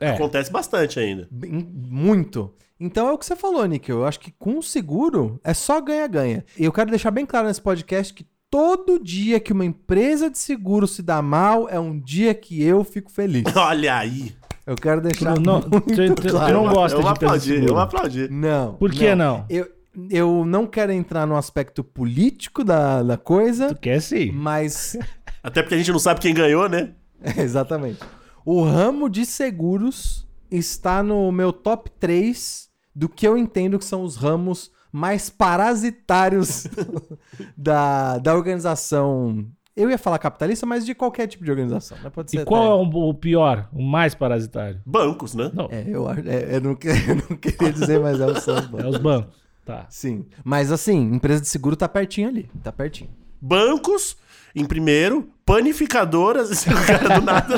É, 0.00 0.10
Acontece 0.10 0.50
bastante 0.52 0.98
ainda. 1.00 1.26
Bem- 1.30 1.68
Muito. 1.74 2.52
Então 2.80 3.08
é 3.08 3.12
o 3.12 3.18
que 3.18 3.26
você 3.26 3.34
falou, 3.34 3.64
Nick. 3.66 3.90
Eu 3.90 4.04
acho 4.06 4.20
que 4.20 4.30
com 4.38 4.58
o 4.58 4.62
seguro 4.62 5.40
é 5.42 5.52
só 5.52 5.80
ganha-ganha. 5.80 6.44
E 6.56 6.64
eu 6.64 6.72
quero 6.72 6.90
deixar 6.90 7.10
bem 7.10 7.26
claro 7.26 7.48
nesse 7.48 7.60
podcast 7.60 8.14
que 8.14 8.24
todo 8.48 9.02
dia 9.02 9.40
que 9.40 9.52
uma 9.52 9.64
empresa 9.64 10.30
de 10.30 10.38
seguro 10.38 10.86
se 10.86 11.02
dá 11.02 11.20
mal 11.20 11.68
é 11.68 11.80
um 11.80 11.98
dia 11.98 12.32
que 12.34 12.62
eu 12.62 12.84
fico 12.84 13.10
feliz. 13.10 13.42
Olha 13.56 13.96
aí. 13.98 14.32
Eu 14.64 14.76
quero 14.76 15.00
deixar 15.00 15.34
Tu 15.34 15.40
não- 15.40 15.54
muito 15.60 15.80
tu- 15.80 16.14
tu- 16.14 16.22
tu 16.22 16.30
claro. 16.30 16.52
não 16.54 16.72
gosta 16.72 16.96
eu 16.98 17.02
de 17.02 17.08
aplaudi, 17.08 17.34
empresa 17.34 17.38
de 17.38 17.54
seguro. 17.54 17.72
eu 17.72 17.78
aplaudi. 17.80 18.28
Não. 18.30 18.74
Por 18.74 18.92
que 18.92 19.14
não? 19.16 19.44
Eu, 19.50 19.66
eu 20.10 20.44
não 20.44 20.64
quero 20.66 20.92
entrar 20.92 21.26
no 21.26 21.34
aspecto 21.36 21.82
político 21.82 22.62
da, 22.62 23.02
da 23.02 23.16
coisa, 23.16 23.74
Tu 23.74 23.80
quer 23.80 24.00
sim. 24.00 24.30
mas 24.30 24.96
Até 25.48 25.62
porque 25.62 25.74
a 25.74 25.78
gente 25.78 25.90
não 25.92 25.98
sabe 25.98 26.20
quem 26.20 26.32
ganhou, 26.34 26.68
né? 26.68 26.92
É, 27.22 27.40
exatamente. 27.42 27.98
O 28.44 28.62
ramo 28.62 29.08
de 29.08 29.26
seguros 29.26 30.26
está 30.50 31.02
no 31.02 31.30
meu 31.32 31.52
top 31.52 31.90
3 31.98 32.68
do 32.94 33.08
que 33.08 33.26
eu 33.26 33.36
entendo 33.36 33.78
que 33.78 33.84
são 33.84 34.02
os 34.02 34.16
ramos 34.16 34.70
mais 34.90 35.28
parasitários 35.28 36.66
da, 37.56 38.18
da 38.18 38.34
organização. 38.34 39.46
Eu 39.76 39.88
ia 39.90 39.98
falar 39.98 40.18
capitalista, 40.18 40.66
mas 40.66 40.84
de 40.84 40.94
qualquer 40.94 41.26
tipo 41.28 41.44
de 41.44 41.50
organização. 41.50 41.96
Né? 42.02 42.10
Pode 42.10 42.30
ser 42.30 42.40
E 42.40 42.44
qual 42.44 42.62
é 42.62 42.86
até- 42.86 42.96
o, 42.96 43.08
o 43.10 43.14
pior, 43.14 43.68
o 43.72 43.82
mais 43.82 44.14
parasitário? 44.14 44.80
Bancos, 44.84 45.34
né? 45.34 45.50
Não, 45.54 45.68
É, 45.70 45.84
eu, 45.86 46.08
acho- 46.08 46.22
é, 46.28 46.56
eu, 46.56 46.60
não, 46.60 46.70
eu 46.82 47.16
não 47.30 47.36
queria 47.36 47.72
dizer, 47.72 48.00
mas 48.00 48.20
é 48.20 48.26
o 48.26 48.40
Sans 48.40 48.64
é 48.64 48.68
Banco. 48.68 48.88
os 48.88 48.98
bancos. 48.98 49.36
Tá. 49.64 49.86
Sim. 49.90 50.24
Mas 50.42 50.72
assim, 50.72 50.98
empresa 51.14 51.42
de 51.42 51.48
seguro 51.48 51.76
tá 51.76 51.88
pertinho 51.88 52.28
ali. 52.28 52.50
Tá 52.62 52.72
pertinho. 52.72 53.10
Bancos, 53.40 54.16
em 54.54 54.64
primeiro. 54.64 55.30
Panificadoras, 55.44 56.50
esse 56.52 56.68
cara 56.68 57.20
do 57.20 57.24
nada. 57.24 57.54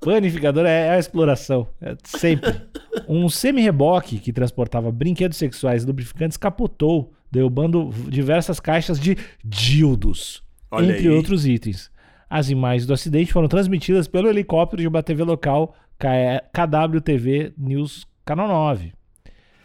Panificador 0.00 0.66
é, 0.66 0.88
é 0.88 0.90
a 0.90 0.98
exploração. 0.98 1.68
É 1.80 1.96
sempre. 2.04 2.60
Um 3.08 3.28
semi-reboque 3.28 4.18
que 4.18 4.32
transportava 4.32 4.90
brinquedos 4.90 5.38
sexuais 5.38 5.84
e 5.84 5.86
lubrificantes 5.86 6.36
capotou, 6.36 7.12
derrubando 7.30 7.90
diversas 8.08 8.58
caixas 8.58 8.98
de 8.98 9.16
dildos, 9.44 10.42
Olha 10.70 10.92
entre 10.92 11.08
aí. 11.08 11.14
outros 11.14 11.46
itens. 11.46 11.90
As 12.28 12.50
imagens 12.50 12.86
do 12.86 12.94
acidente 12.94 13.32
foram 13.32 13.46
transmitidas 13.46 14.08
pelo 14.08 14.28
helicóptero 14.28 14.82
de 14.82 14.88
uma 14.88 15.02
TV 15.02 15.22
local, 15.22 15.76
KWTV 15.98 17.52
News 17.56 18.06
Canal 18.24 18.48
9. 18.48 18.92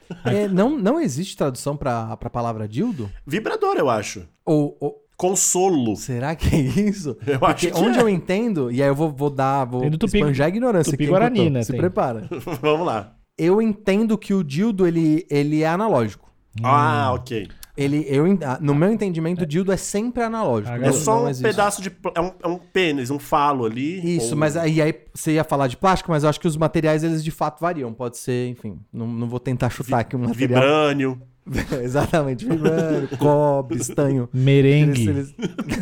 É, 0.26 0.48
não, 0.48 0.78
não 0.78 1.00
existe 1.00 1.36
tradução 1.38 1.76
pra, 1.78 2.16
pra 2.18 2.30
palavra 2.30 2.68
dildo? 2.68 3.10
Vibrador, 3.26 3.76
eu 3.78 3.90
acho. 3.90 4.28
Ou, 4.46 4.76
ou- 4.80 4.96
Consolo. 5.18 5.96
será 5.96 6.36
que 6.36 6.56
é 6.56 6.60
isso? 6.60 7.18
Eu 7.26 7.40
Porque 7.40 7.68
acho 7.70 7.76
que 7.76 7.82
onde 7.88 7.98
é. 7.98 8.02
eu 8.04 8.08
entendo, 8.08 8.72
e 8.72 8.84
aí 8.84 8.88
eu 8.88 8.94
vou, 8.94 9.10
vou 9.12 9.32
dar, 9.32 9.66
vou 9.66 9.82
Tem 9.82 9.90
do 9.90 9.98
Tupi- 9.98 10.18
esbanjar 10.20 10.46
a 10.46 10.50
ignorância 10.50 10.92
Tupi 10.92 11.04
aqui 11.06 11.12
enquanto 11.12 11.20
Guarani, 11.22 11.40
eu 11.40 11.46
tô. 11.48 11.54
né, 11.54 11.64
Se 11.64 11.72
tem. 11.72 11.80
prepara. 11.82 12.28
Vamos 12.62 12.86
lá. 12.86 13.16
Eu 13.36 13.60
entendo 13.60 14.16
que 14.16 14.32
o 14.34 14.44
dildo, 14.44 14.86
ele, 14.86 15.26
ele 15.30 15.64
é 15.64 15.68
analógico. 15.68 16.30
Ah, 16.64 17.12
ok. 17.16 17.48
Ele, 17.78 18.04
eu, 18.10 18.26
ah, 18.44 18.58
no 18.60 18.74
meu 18.74 18.92
entendimento, 18.92 19.44
o 19.44 19.46
dildo 19.46 19.72
é 19.72 19.78
sempre 19.78 20.24
analógico. 20.24 20.74
Ah, 20.74 20.88
É 20.88 20.92
só 20.92 21.24
um 21.26 21.30
existe. 21.30 21.44
pedaço 21.48 21.82
de. 21.82 21.92
É 22.16 22.20
um, 22.20 22.32
é 22.44 22.48
um 22.48 22.58
pênis, 22.58 23.12
um 23.12 23.20
falo 23.20 23.66
ali. 23.66 24.18
Isso, 24.18 24.32
ou- 24.32 24.36
mas 24.38 24.58
aí, 24.58 24.82
aí 24.82 24.96
você 25.14 25.34
ia 25.34 25.44
falar 25.44 25.68
de 25.68 25.78
plástico, 25.78 26.10
mas 26.10 26.24
eu 26.24 26.30
acho 26.30 26.40
que 26.40 26.48
os 26.48 26.58
materiais 26.58 27.04
eles 27.04 27.24
de 27.24 27.30
fato 27.30 27.62
variam. 27.62 27.94
Pode 27.94 28.18
ser, 28.18 28.50
enfim, 28.50 28.80
não, 28.92 29.06
não 29.08 29.30
vou 29.30 29.40
tentar 29.40 29.70
chutar 29.70 30.00
aqui 30.00 30.16
um 30.16 30.20
material. 30.20 30.60
Vibrânio. 30.62 31.22
Exatamente, 31.84 32.46
vibrânio, 32.46 33.08
cobre, 33.18 33.78
estanho. 33.78 34.28
Merengue. 34.34 35.08
Eles- 35.08 35.36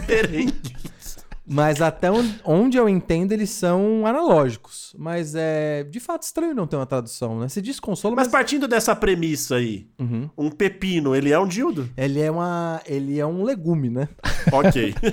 eles- 0.10 0.54
Mas 1.48 1.80
até 1.82 2.12
on- 2.12 2.34
onde 2.44 2.76
eu 2.78 2.90
entendo, 2.90 3.32
eles 3.32 3.52
são 3.52 4.06
analógicos. 4.06 4.96
Mas 4.98 5.36
é 5.36 5.84
de 5.84 6.00
fato 6.00 6.24
estranho 6.24 6.56
não 6.56 6.66
ter 6.66 6.76
uma 6.76 6.86
tradução, 6.88 7.40
né? 7.40 7.48
Você 7.48 7.62
diz 7.62 7.80
consolo, 7.80 8.16
Mas 8.16 8.26
mas, 8.28 8.32
partindo 8.32 8.68
dessa 8.68 8.96
premissa 8.96 9.58
aí, 9.58 9.88
Uhum. 10.00 10.28
um 10.36 10.50
pepino, 10.50 11.16
ele 11.16 11.32
é 11.32 11.38
um 11.40 11.48
dildo? 11.48 11.88
ele 11.96 12.20
é 12.20 12.32
uma, 12.32 12.82
ele 12.88 13.20
é 13.20 13.26
um 13.26 13.44
legume, 13.44 13.90
né? 13.92 14.08
Ok. 14.52 14.96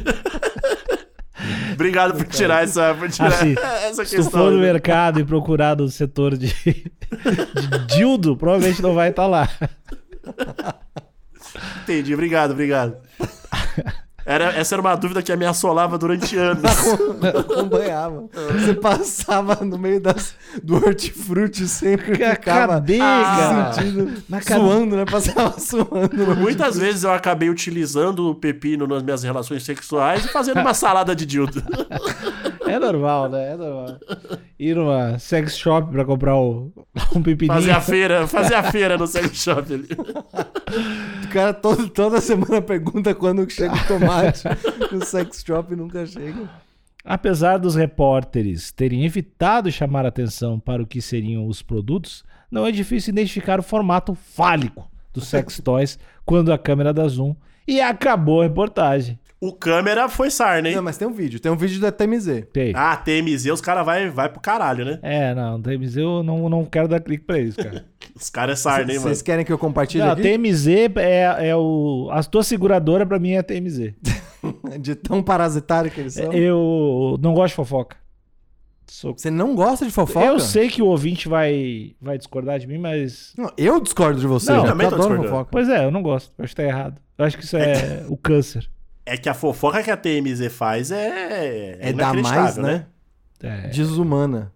Obrigado 1.75 2.15
por 2.17 2.25
tirar 2.27 2.63
essa, 2.63 2.95
por 2.95 3.11
tirar 3.11 3.29
Assim, 3.29 3.55
essa 3.85 4.05
Se 4.05 4.17
tu 4.17 4.23
questão. 4.23 4.41
for 4.43 4.53
no 4.53 4.59
né? 4.59 4.73
mercado 4.73 5.19
e 5.21 5.25
procurar 5.25 5.77
no 5.77 5.89
setor 5.89 6.37
de, 6.37 6.47
de 6.49 7.87
dildo, 7.97 8.37
provavelmente 8.37 8.81
não 8.81 8.95
vai 8.95 9.11
estar 9.11 9.27
lá. 9.27 9.49
Entendi, 11.83 12.15
obrigado, 12.15 12.53
obrigado. 12.53 12.97
Era, 14.25 14.45
essa 14.57 14.75
era 14.75 14.81
uma 14.83 14.95
dúvida 14.95 15.21
que 15.23 15.35
me 15.37 15.45
assolava 15.47 15.99
durante 15.99 16.37
anos. 16.37 16.63
Acompanhava. 17.51 18.25
Você 18.53 18.75
passava 18.75 19.65
no 19.65 19.79
meio 19.79 20.01
das, 20.01 20.35
do 20.63 20.77
hortifruti 20.77 21.67
sempre 21.67 22.17
Ca- 22.19 22.31
ficava 22.35 22.75
cadê, 22.75 22.99
cara? 22.99 23.73
sentindo, 23.73 24.23
Na 24.29 24.41
cabe- 24.41 24.61
suando, 24.61 24.97
né? 24.97 25.05
Passava 25.05 25.55
suando. 25.61 26.11
no 26.17 26.37
Muitas 26.37 26.79
vezes 26.79 27.05
eu 27.05 27.13
acabei 27.13 27.49
utilizando 27.51 28.31
o 28.31 28.35
pepino 28.35 28.87
nas 28.87 29.03
minhas 29.03 29.23
relações 29.23 29.65
sexuais 29.65 30.25
e 30.25 30.29
fazendo 30.29 30.61
uma 30.61 30.75
salada 30.75 31.15
de 31.15 31.27
dildo. 31.27 31.63
É 32.65 32.79
normal, 32.79 33.29
né? 33.29 33.53
É 33.53 33.57
normal. 33.57 33.99
Ir 34.59 34.75
numa 34.77 35.19
sex 35.19 35.59
shop 35.59 35.93
pra 35.93 36.07
comprar 36.07 36.37
o- 36.37 36.73
um 37.15 37.23
pepininho. 37.23 37.53
Fazer 37.59 37.71
a 37.73 37.81
feira, 37.83 38.27
fazer 38.27 38.55
a 38.55 38.63
feira 38.63 38.97
no 38.97 39.07
sex 39.07 39.31
shop 39.37 39.75
ali. 39.75 39.89
O 41.25 41.29
cara 41.29 41.55
todo, 41.55 41.89
toda 41.89 42.21
semana 42.21 42.61
pergunta 42.61 43.15
quando 43.15 43.49
chega 43.51 43.75
o 43.75 43.87
tomate 43.87 44.43
no 44.91 45.05
sex 45.05 45.43
shop 45.45 45.75
nunca 45.75 46.07
chega. 46.07 46.49
Apesar 47.05 47.59
dos 47.59 47.75
repórteres 47.75 48.71
terem 48.71 49.05
evitado 49.05 49.73
chamar 49.73 50.07
atenção 50.07 50.61
para 50.61 50.83
o 50.83 50.87
que 50.87 51.03
seriam 51.03 51.47
os 51.47 51.61
produtos, 51.61 52.25
não 52.51 52.67
é 52.67 52.71
difícil 52.71 53.13
identificar 53.13 53.59
o 53.59 53.63
formato 53.63 54.15
fálico 54.15 54.89
dos 55.13 55.27
sex 55.27 55.61
toys 55.63 55.99
quando 56.25 56.53
a 56.53 56.59
câmera 56.59 56.93
dá 56.93 57.07
zoom. 57.09 57.35
E 57.67 57.81
acabou 57.81 58.41
a 58.41 58.45
reportagem. 58.45 59.19
O 59.43 59.53
câmera 59.53 60.09
foi 60.09 60.31
sarna, 60.31 60.69
hein? 60.69 60.77
Não, 60.77 60.83
mas 60.85 60.97
tem 60.97 61.09
um 61.09 61.13
vídeo. 61.13 61.41
Tem 61.41 61.51
um 61.51 61.57
vídeo 61.57 61.81
da 61.81 61.91
TMZ. 61.91 62.45
Tem. 62.53 62.73
Ah, 62.77 62.97
TMZ, 62.97 63.47
os 63.47 63.61
caras 63.61 63.85
vai, 63.85 64.09
vai 64.09 64.29
pro 64.29 64.41
caralho, 64.41 64.85
né? 64.85 65.01
É, 65.03 65.35
não, 65.35 65.61
TMZ 65.61 65.97
eu 65.97 66.23
não, 66.23 66.49
não 66.49 66.65
quero 66.65 66.87
dar 66.87 67.01
clique 67.01 67.25
pra 67.25 67.41
isso, 67.41 67.57
cara. 67.59 67.85
Os 68.15 68.31
caras 68.31 68.61
é 68.61 68.63
sarna, 68.63 68.93
hein, 68.93 68.99
mano? 68.99 69.09
Vocês 69.09 69.21
querem 69.23 69.45
que 69.45 69.53
eu 69.53 69.59
compartilhe 69.59 70.05
Não, 70.05 70.13
aqui? 70.13 70.23
TMZ 70.23 70.67
é, 70.97 71.49
é 71.49 71.57
o. 71.57 72.09
A 72.13 72.23
tua 72.23 72.45
seguradora 72.45 73.05
pra 73.05 73.19
mim 73.19 73.33
é 73.33 73.43
TMZ. 73.43 73.95
De 74.81 74.95
tão 74.95 75.23
parasitário 75.23 75.91
que 75.91 76.01
eles 76.01 76.15
são. 76.15 76.33
Eu 76.33 77.17
não 77.21 77.35
gosto 77.35 77.49
de 77.53 77.57
fofoca. 77.57 77.97
Sou- 78.87 79.17
Você 79.17 79.31
não 79.31 79.55
gosta 79.57 79.85
de 79.87 79.91
fofoca? 79.91 80.25
Eu 80.27 80.39
sei 80.39 80.69
que 80.69 80.83
o 80.83 80.87
ouvinte 80.87 81.29
vai, 81.29 81.95
vai 82.01 82.17
discordar 82.19 82.59
de 82.61 82.67
mim, 82.69 82.79
mas. 82.79 83.33
Não, 83.37 83.51
eu 83.57 83.81
discordo 83.81 84.21
de 84.21 84.27
você. 84.27 84.53
Não, 84.53 84.59
eu 84.59 84.65
também 84.71 84.89
tô 84.89 84.97
discordando. 84.97 85.29
fofoca. 85.29 85.49
Pois 85.51 85.69
é, 85.69 85.85
eu 85.85 85.91
não 85.91 86.03
gosto. 86.03 86.33
Eu 86.39 86.45
acho 86.45 86.55
que 86.55 86.63
tá 86.63 86.69
errado. 86.69 87.01
Eu 87.19 87.25
acho 87.25 87.37
que 87.39 87.45
isso 87.45 87.57
é 87.57 88.05
o 88.11 88.17
câncer. 88.17 88.69
É 89.05 89.17
que 89.17 89.29
a 89.29 89.35
fofoca 89.35 89.83
que 89.83 89.91
a 89.91 89.97
TMZ 89.97 90.47
faz 90.53 90.91
é. 90.91 91.77
É 91.81 91.93
dar 91.93 92.15
mais, 92.15 92.27
inacreditável, 92.57 92.63
né? 92.63 92.87
É. 93.43 93.69
Desumana. 93.69 94.53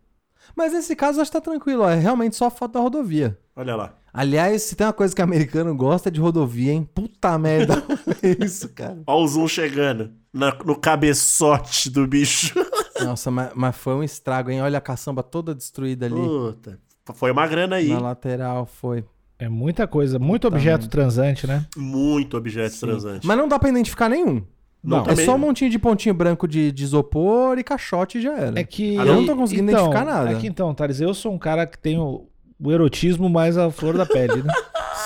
Mas 0.54 0.72
nesse 0.72 0.94
caso, 0.94 1.20
acho 1.20 1.30
que 1.30 1.36
tá 1.36 1.40
tranquilo. 1.40 1.82
ó. 1.82 1.90
É 1.90 1.96
realmente 1.96 2.36
só 2.36 2.48
foto 2.50 2.72
da 2.72 2.80
rodovia. 2.80 3.36
Olha 3.54 3.74
lá. 3.76 3.94
Aliás, 4.12 4.62
se 4.62 4.74
tem 4.76 4.86
uma 4.86 4.92
coisa 4.92 5.14
que 5.14 5.20
americano 5.20 5.74
gosta 5.76 6.08
é 6.08 6.12
de 6.12 6.20
rodovia, 6.20 6.72
hein? 6.72 6.88
Puta 6.94 7.36
merda. 7.38 7.82
É 8.22 8.44
isso, 8.44 8.68
cara. 8.70 9.02
Olha 9.06 9.24
o 9.24 9.28
zoom 9.28 9.46
chegando 9.46 10.12
na- 10.32 10.56
no 10.64 10.74
cabeçote 10.78 11.90
do 11.90 12.06
bicho. 12.06 12.54
Nossa, 13.02 13.30
mas, 13.30 13.50
mas 13.54 13.76
foi 13.76 13.94
um 13.94 14.02
estrago, 14.02 14.50
hein? 14.50 14.62
Olha 14.62 14.78
a 14.78 14.80
caçamba 14.80 15.22
toda 15.22 15.54
destruída 15.54 16.06
ali. 16.06 16.14
Puta. 16.14 16.78
Foi 17.14 17.30
uma 17.30 17.46
grana 17.46 17.76
aí. 17.76 17.88
Na 17.88 17.98
lateral, 17.98 18.64
foi. 18.64 19.04
É 19.38 19.48
muita 19.48 19.86
coisa, 19.86 20.18
muito 20.18 20.46
objeto 20.46 20.88
transante, 20.88 21.46
né? 21.46 21.66
Muito 21.76 22.36
objeto 22.36 22.78
transante. 22.78 23.26
Mas 23.26 23.36
não 23.36 23.46
dá 23.46 23.58
pra 23.58 23.68
identificar 23.68 24.08
nenhum. 24.08 24.42
Não, 24.82 25.00
é 25.00 25.02
também 25.02 25.24
só 25.24 25.34
um 25.34 25.38
não. 25.38 25.48
montinho 25.48 25.70
de 25.70 25.78
pontinho 25.78 26.14
branco 26.14 26.46
de, 26.46 26.70
de 26.70 26.84
isopor 26.84 27.58
e 27.58 27.64
caixote 27.64 28.18
e 28.18 28.22
já 28.22 28.38
era. 28.38 28.60
É 28.60 28.64
que. 28.64 28.96
Ah, 28.98 29.04
eu 29.04 29.14
não 29.16 29.26
tô 29.26 29.36
conseguindo 29.36 29.70
então, 29.70 29.86
identificar 29.86 30.04
nada. 30.04 30.30
É 30.30 30.34
que 30.36 30.46
então, 30.46 30.72
Thales, 30.72 31.00
eu 31.00 31.12
sou 31.12 31.34
um 31.34 31.38
cara 31.38 31.66
que 31.66 31.78
tem 31.78 31.98
o, 31.98 32.28
o 32.58 32.72
erotismo 32.72 33.28
mais 33.28 33.58
à 33.58 33.70
flor 33.70 33.96
da 33.96 34.06
pele, 34.06 34.42
né? 34.42 34.52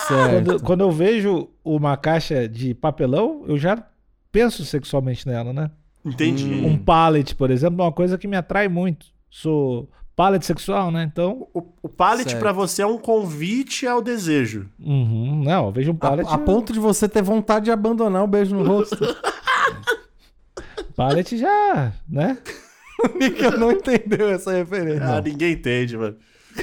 Certo. 0.07 0.45
quando, 0.45 0.63
quando 0.63 0.81
eu 0.81 0.91
vejo 0.91 1.49
uma 1.63 1.97
caixa 1.97 2.47
de 2.47 2.73
papelão, 2.73 3.43
eu 3.47 3.57
já 3.57 3.83
penso 4.31 4.63
sexualmente 4.65 5.27
nela, 5.27 5.51
né? 5.51 5.69
Entendi. 6.03 6.45
Um 6.45 6.77
pallet, 6.77 7.35
por 7.35 7.51
exemplo, 7.51 7.81
é 7.81 7.85
uma 7.85 7.91
coisa 7.91 8.17
que 8.17 8.27
me 8.27 8.35
atrai 8.37 8.67
muito. 8.67 9.07
Sou 9.29 9.89
pallet 10.15 10.45
sexual, 10.45 10.91
né? 10.91 11.03
Então, 11.03 11.47
O, 11.53 11.63
o 11.83 11.89
pallet 11.89 12.35
pra 12.35 12.51
você 12.51 12.81
é 12.81 12.85
um 12.85 12.97
convite 12.97 13.87
ao 13.87 14.01
desejo. 14.01 14.69
uhum, 14.79 15.43
não, 15.43 15.65
eu 15.67 15.71
vejo 15.71 15.91
um 15.91 15.95
pallet. 15.95 16.27
A, 16.29 16.33
a 16.35 16.37
ponto 16.37 16.71
de 16.73 16.79
você 16.79 17.07
ter 17.09 17.21
vontade 17.23 17.65
de 17.65 17.71
abandonar 17.71 18.23
o 18.23 18.27
beijo 18.27 18.55
no 18.55 18.63
rosto. 18.63 18.97
Pallet 20.95 21.37
já, 21.37 21.93
né? 22.07 22.37
o 23.03 23.17
Nickel 23.17 23.57
não 23.57 23.71
entendeu 23.71 24.29
essa 24.29 24.51
referência. 24.51 25.03
Ah, 25.17 25.21
ninguém 25.21 25.53
entende, 25.53 25.97
mano. 25.97 26.17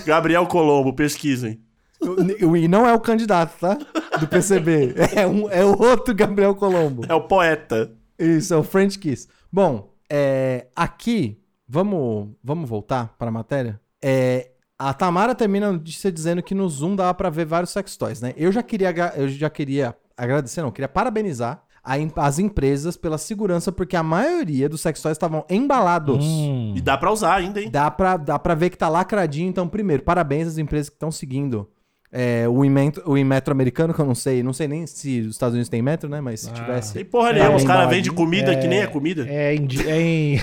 Gabriel 0.05 0.47
Colombo, 0.47 0.93
pesquisem. 0.93 1.61
O- 2.01 2.57
E 2.57 2.69
não 2.69 2.87
é 2.87 2.95
o 2.95 3.01
candidato, 3.01 3.59
tá? 3.59 3.77
Do 4.21 4.29
PCB. 4.29 4.95
É, 5.17 5.27
um, 5.27 5.51
é 5.51 5.65
o 5.65 5.71
outro 5.81 6.15
Gabriel 6.15 6.55
Colombo. 6.55 7.05
É 7.09 7.15
o 7.15 7.23
poeta. 7.23 7.91
Isso, 8.19 8.53
é 8.55 8.57
o 8.57 8.63
French 8.63 8.99
Kiss. 8.99 9.27
Bom, 9.51 9.93
é, 10.11 10.67
aqui, 10.77 11.38
vamos, 11.69 12.29
vamos 12.43 12.69
voltar 12.69 13.15
para 13.19 13.29
a 13.29 13.33
matéria? 13.33 13.81
É, 14.03 14.51
a 14.79 14.95
Tamara 14.95 15.35
termina 15.35 15.69
a 15.69 15.73
notícia 15.73 16.11
dizendo 16.11 16.43
que 16.43 16.55
no 16.55 16.69
Zoom 16.69 16.97
dava 16.97 17.13
para 17.15 17.31
ver 17.31 17.45
vários 17.47 17.71
sex 17.71 17.97
toys, 17.97 18.21
né? 18.21 18.33
Eu 18.37 18.51
já 18.53 18.63
queria, 18.63 18.93
eu 19.17 19.29
já 19.29 19.51
queria 19.51 19.95
agradecer, 20.17 20.63
não, 20.63 20.71
queria 20.71 20.89
parabenizar 20.89 21.63
a 21.83 21.95
as 22.17 22.39
empresas 22.39 22.97
pela 22.97 23.17
segurança, 23.19 23.73
porque 23.73 23.97
a 23.97 24.03
maioria 24.03 24.69
dos 24.69 24.81
sex 24.81 25.01
toys 25.01 25.13
estavam 25.13 25.45
embalados. 25.49 26.25
Hum. 26.25 26.75
E 26.77 26.81
dá 26.81 26.97
pra 26.99 27.11
usar 27.11 27.37
ainda, 27.37 27.61
hein? 27.61 27.71
Dá 27.71 27.91
pra, 27.91 28.17
dá 28.17 28.39
pra 28.39 28.55
ver 28.55 28.71
que 28.71 28.77
tá 28.79 28.89
lacradinho. 28.89 29.49
Então, 29.49 29.67
primeiro, 29.69 30.03
parabéns 30.03 30.47
às 30.49 30.59
empresas 30.59 30.89
que 30.91 30.97
estão 30.97 31.11
seguindo 31.11 31.69
é, 32.13 32.47
o, 32.49 32.65
Inmetro, 32.65 33.03
o 33.07 33.17
americano, 33.51 33.95
que 33.95 34.01
eu 34.01 34.07
não 34.07 34.15
sei. 34.15 34.43
Não 34.43 34.53
sei 34.53 34.69
nem 34.69 34.87
se 34.87 35.21
os 35.21 35.33
Estados 35.33 35.55
Unidos 35.55 35.69
tem 35.69 35.81
metro, 35.81 36.09
né? 36.11 36.21
Mas 36.21 36.41
se 36.41 36.51
Ah. 36.51 36.53
tivesse. 36.53 36.95
Tem 36.95 37.05
porra 37.05 37.31
É, 37.31 37.33
nenhuma. 37.35 37.57
Os 37.57 37.63
bem 37.63 37.67
caras 37.73 37.89
vendem 37.91 38.13
comida 38.13 38.57
que 38.57 38.67
nem 38.69 38.81
é 38.81 38.87
comida. 38.87 39.27
É 39.29 39.55
em, 39.55 39.67
é 39.87 40.01
em, 40.01 40.41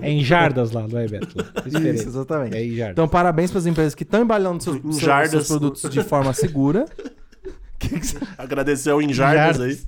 é 0.00 0.10
em 0.10 0.24
jardas 0.24 0.72
lá, 0.72 0.86
não 0.88 0.98
é, 0.98 1.06
Beto? 1.08 1.36
É. 1.38 1.90
Isso, 1.90 2.08
exatamente. 2.08 2.56
É 2.56 2.64
em 2.64 2.74
jardas. 2.76 2.92
Então, 2.92 3.08
parabéns 3.08 3.50
para 3.50 3.58
as 3.58 3.66
empresas 3.66 3.94
que 3.94 4.02
estão 4.02 4.22
embalando 4.22 4.62
seus, 4.62 4.80
seus- 4.80 4.98
jardas. 4.98 5.30
seus 5.30 5.48
produtos 5.48 5.90
de 5.90 6.02
forma 6.02 6.32
segura. 6.32 6.86
Que 7.78 7.98
que 7.98 8.06
você- 8.06 8.18
Agradecer 8.38 8.90
ao 8.90 9.02
Injardas 9.02 9.60
aí. 9.60 9.78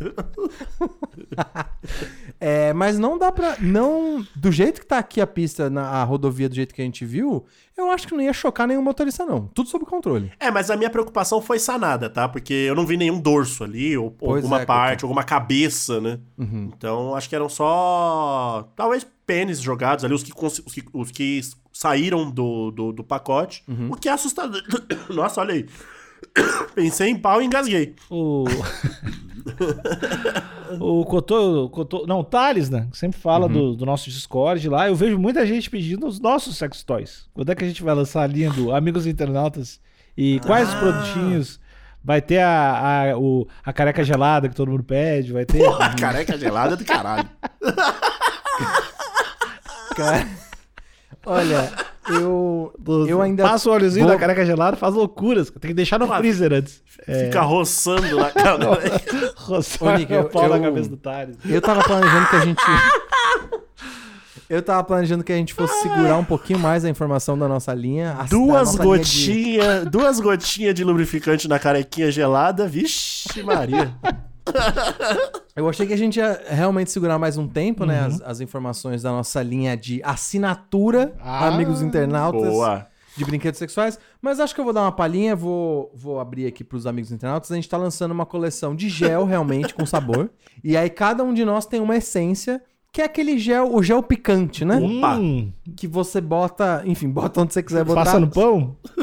É, 2.44 2.72
mas 2.72 2.98
não 2.98 3.16
dá 3.16 3.30
pra. 3.30 3.56
Não, 3.60 4.26
do 4.34 4.50
jeito 4.50 4.80
que 4.80 4.86
tá 4.86 4.98
aqui 4.98 5.20
a 5.20 5.26
pista, 5.28 5.70
na 5.70 5.86
a 5.86 6.02
rodovia, 6.02 6.48
do 6.48 6.56
jeito 6.56 6.74
que 6.74 6.82
a 6.82 6.84
gente 6.84 7.04
viu, 7.04 7.46
eu 7.76 7.88
acho 7.92 8.08
que 8.08 8.14
não 8.14 8.20
ia 8.20 8.32
chocar 8.32 8.66
nenhum 8.66 8.82
motorista, 8.82 9.24
não. 9.24 9.46
Tudo 9.54 9.68
sob 9.68 9.84
controle. 9.84 10.32
É, 10.40 10.50
mas 10.50 10.68
a 10.68 10.76
minha 10.76 10.90
preocupação 10.90 11.40
foi 11.40 11.60
sanada, 11.60 12.10
tá? 12.10 12.28
Porque 12.28 12.52
eu 12.52 12.74
não 12.74 12.84
vi 12.84 12.96
nenhum 12.96 13.20
dorso 13.20 13.62
ali, 13.62 13.96
ou, 13.96 14.16
ou 14.20 14.34
alguma 14.34 14.62
é, 14.62 14.66
parte, 14.66 15.04
alguma 15.04 15.22
cabeça, 15.22 16.00
né? 16.00 16.18
Então, 16.36 17.14
acho 17.14 17.28
que 17.28 17.36
eram 17.36 17.48
só. 17.48 18.68
Talvez 18.74 19.06
pênis 19.24 19.60
jogados 19.60 20.04
ali, 20.04 20.12
os 20.12 20.24
que, 20.24 20.32
cons- 20.32 20.62
os 20.66 20.74
que, 20.74 20.82
os 20.92 21.10
que 21.12 21.40
saíram 21.72 22.28
do, 22.28 22.72
do, 22.72 22.92
do 22.92 23.04
pacote. 23.04 23.62
O 23.88 23.94
que 23.94 24.08
é 24.08 24.12
assustador. 24.12 24.60
Nossa, 25.08 25.40
olha 25.40 25.54
aí. 25.54 25.66
Pensei 26.74 27.08
em 27.08 27.16
pau 27.16 27.40
e 27.40 27.44
engasguei. 27.44 27.94
O. 28.10 28.44
o 30.80 31.04
Cotô, 31.04 31.68
Cotô. 31.70 32.06
Não, 32.06 32.20
o 32.20 32.24
Thales, 32.24 32.70
né? 32.70 32.88
que 32.90 32.98
Sempre 32.98 33.18
fala 33.18 33.48
do, 33.48 33.74
do 33.74 33.86
nosso 33.86 34.10
Discord 34.10 34.68
lá. 34.68 34.88
Eu 34.88 34.94
vejo 34.94 35.18
muita 35.18 35.46
gente 35.46 35.68
pedindo 35.70 36.06
os 36.06 36.20
nossos 36.20 36.56
sex 36.56 36.82
toys. 36.82 37.28
Quando 37.34 37.50
é 37.50 37.54
que 37.54 37.64
a 37.64 37.68
gente 37.68 37.82
vai 37.82 37.94
lançar 37.94 38.22
a 38.22 38.26
linha 38.26 38.50
do 38.50 38.74
Amigos 38.74 39.06
Internautas? 39.06 39.80
E 40.16 40.40
quais 40.40 40.68
os 40.68 40.74
produtinhos? 40.74 41.60
Vai 42.04 42.20
ter 42.20 42.40
a, 42.40 43.12
a, 43.12 43.18
o, 43.18 43.46
a 43.64 43.72
careca 43.72 44.02
gelada 44.02 44.48
que 44.48 44.56
todo 44.56 44.70
mundo 44.70 44.82
pede? 44.82 45.32
Vai 45.32 45.44
ter. 45.44 45.58
Porra, 45.64 45.94
careca 45.94 46.36
gelada 46.36 46.76
do 46.76 46.84
caralho. 46.84 47.28
Cara, 49.94 50.26
olha, 51.26 51.70
Eu, 52.08 52.72
eu 53.08 53.22
ainda. 53.22 53.44
Passa 53.44 53.68
o 53.70 53.72
óleozinho 53.72 54.06
vou- 54.06 54.14
da 54.14 54.18
careca 54.20 54.44
gelada, 54.44 54.76
faz 54.76 54.94
loucuras. 54.94 55.50
Tem 55.50 55.68
que 55.68 55.74
deixar 55.74 55.98
no 55.98 56.06
freezer 56.08 56.52
antes. 56.52 56.82
Fica 57.24 57.40
roçando 57.42 58.16
na 58.18 58.30
cara. 58.30 58.58
Ô, 59.80 59.90
Nick, 59.96 60.12
o 60.12 60.16
eu- 60.16 60.24
pau 60.28 60.48
na 60.48 60.56
eu- 60.56 60.62
cabeça 60.62 60.88
do 60.90 60.96
Thales. 60.96 61.36
Eu 61.48 61.60
tava 61.60 61.82
planejando 61.82 62.26
que 62.28 62.36
a 62.36 62.40
gente. 62.40 62.62
Eu 64.50 64.60
tava 64.60 64.84
planejando 64.84 65.24
que 65.24 65.32
a 65.32 65.36
gente 65.36 65.54
fosse 65.54 65.80
segurar 65.80 66.18
um 66.18 66.24
pouquinho 66.24 66.58
mais 66.58 66.84
a 66.84 66.90
informação 66.90 67.38
da 67.38 67.48
nossa 67.48 67.72
linha. 67.72 68.16
a- 68.18 68.24
Duas 68.24 68.74
nossa 68.76 68.82
linha 68.82 68.98
de- 68.98 69.00
gotinhas, 69.00 69.84
duas 69.86 70.20
gotinhas 70.20 70.74
de 70.74 70.84
lubrificante 70.84 71.48
na 71.48 71.58
carequinha 71.58 72.10
gelada. 72.12 72.66
Vixe, 72.68 73.42
Maria. 73.42 73.94
Eu 75.54 75.68
achei 75.68 75.86
que 75.86 75.92
a 75.92 75.98
gente 75.98 76.16
ia 76.18 76.42
realmente 76.48 76.90
segurar 76.90 77.18
mais 77.18 77.36
um 77.36 77.46
tempo, 77.46 77.84
né? 77.84 78.00
Uhum. 78.00 78.06
As, 78.06 78.22
as 78.22 78.40
informações 78.40 79.02
da 79.02 79.10
nossa 79.10 79.42
linha 79.42 79.76
de 79.76 80.00
assinatura, 80.02 81.14
Ah, 81.20 81.48
amigos 81.48 81.82
internautas. 81.82 82.48
Boa. 82.48 82.86
de 83.14 83.24
brinquedos 83.26 83.58
sexuais, 83.58 83.98
mas 84.22 84.40
acho 84.40 84.54
que 84.54 84.60
eu 84.60 84.64
vou 84.64 84.72
dar 84.72 84.80
uma 84.82 84.92
palhinha, 84.92 85.36
vou, 85.36 85.92
vou 85.94 86.18
abrir 86.18 86.46
aqui 86.46 86.64
pros 86.64 86.86
amigos 86.86 87.12
internautas. 87.12 87.52
A 87.52 87.54
gente 87.54 87.68
tá 87.68 87.76
lançando 87.76 88.12
uma 88.12 88.24
coleção 88.24 88.74
de 88.74 88.88
gel 88.88 89.24
realmente 89.26 89.74
com 89.74 89.84
sabor. 89.84 90.30
E 90.64 90.76
aí 90.76 90.88
cada 90.88 91.24
um 91.24 91.34
de 91.34 91.44
nós 91.44 91.66
tem 91.66 91.80
uma 91.80 91.96
essência, 91.96 92.62
que 92.92 93.00
é 93.00 93.04
aquele 93.04 93.38
gel, 93.38 93.74
o 93.74 93.82
gel 93.82 94.02
picante, 94.02 94.64
né? 94.66 94.76
Opa. 94.76 95.14
Hum, 95.16 95.50
Que 95.76 95.86
você 95.88 96.20
bota, 96.20 96.82
enfim, 96.84 97.08
bota 97.08 97.40
onde 97.40 97.54
você 97.54 97.62
quiser 97.62 97.84
botar. 97.84 98.04
passa 98.04 98.20
no 98.20 98.28
pão? 98.28 98.76